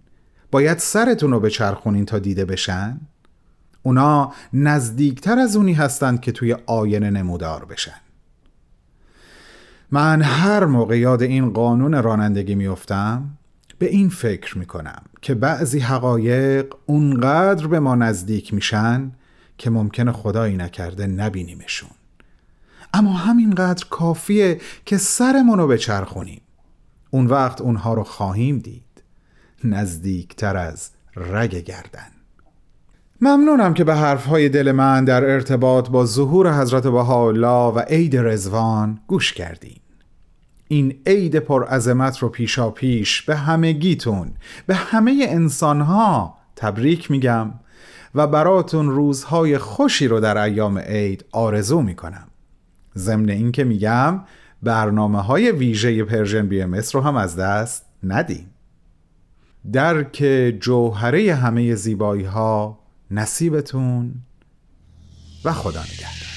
باید 0.52 0.78
سرتون 0.78 1.32
رو 1.32 1.40
بچرخونین 1.40 2.06
تا 2.06 2.20
دیده 2.20 2.46
بشن؟ 2.46 3.02
اونا 3.84 4.34
نزدیکتر 4.54 5.40
از 5.40 5.56
اونی 5.56 5.74
هستند 5.74 6.22
که 6.22 6.32
توی 6.32 6.56
آینه 6.66 7.10
نمودار 7.10 7.66
بشن. 7.66 8.02
من 9.92 10.22
هر 10.22 10.66
موقع 10.66 11.00
یاد 11.00 11.22
این 11.22 11.54
قانون 11.54 12.04
رانندگی 12.04 12.56
میافتم 12.56 13.38
به 13.80 13.90
این 13.90 14.10
فکر 14.10 14.58
می‌کنم 14.58 15.02
که 15.22 15.34
بعضی 15.34 15.80
حقایق 15.80 16.74
اونقدر 16.86 17.68
به 17.68 17.80
ما 17.80 17.96
نزدیک 17.96 18.54
میشن 18.54 19.12
که 19.58 19.70
ممکنه 19.70 20.12
خدایی 20.12 20.58
نکرده 20.58 21.08
نبینیمشون. 21.08 21.90
اما 22.94 23.14
همینقدر 23.14 23.86
کافیه 23.90 24.62
که 24.86 24.98
سرمون 24.98 25.60
رو 25.60 25.68
بچرخونیم. 25.68 26.42
اون 27.10 27.28
وقت 27.28 27.62
اونها 27.62 27.94
رو 27.94 28.04
خواهیم 28.04 28.58
دید. 28.58 29.04
نزدیکتر 29.64 30.58
از 30.58 30.90
رگ 31.16 31.56
گردن. 31.56 32.12
ممنونم 33.22 33.74
که 33.74 33.84
به 33.84 33.96
حرفهای 33.96 34.50
دل 34.50 34.72
من 34.72 35.06
در 35.06 35.24
ارتباط 35.24 35.90
با 35.90 36.06
ظهور 36.06 36.62
حضرت 36.62 36.84
بهاءالله 36.84 37.74
و 37.74 37.80
عید 37.80 38.18
رضوان 38.18 39.00
گوش 39.08 39.34
کردین 39.34 39.81
این 40.72 41.02
عید 41.06 41.36
پرعظمت 41.36 42.20
رو 42.20 42.30
پیشا 42.30 42.70
پیش 42.70 43.22
به 43.22 43.36
همگیتون 43.36 44.32
به 44.68 44.76
همه 44.76 45.26
انسانها 45.30 46.38
تبریک 46.56 47.12
میگم 47.12 47.54
و 48.16 48.28
براتون 48.28 48.90
روزهای 48.90 49.58
خوشی 49.58 50.08
رو 50.08 50.20
در 50.20 50.38
ایام 50.38 50.78
عید 50.78 51.26
آرزو 51.32 51.82
می‌کنم. 51.82 52.28
ضمن 52.96 53.30
اینکه 53.30 53.64
میگم 53.64 54.22
برنامه 54.64 55.22
های 55.22 55.52
ویژه 55.52 56.04
Persian 56.04 56.48
BM 56.48 56.76
رو 56.94 57.02
هم 57.02 57.16
از 57.16 57.36
دست 57.36 57.86
ندین 58.04 58.50
درک 59.72 60.26
جوهره 60.60 61.36
همه 61.36 61.76
زیبایی 61.76 62.24
ها 62.24 62.80
نصیبتون 63.12 64.14
و 65.46 65.52
خدا 65.52 65.82
نگهدار. 65.82 66.31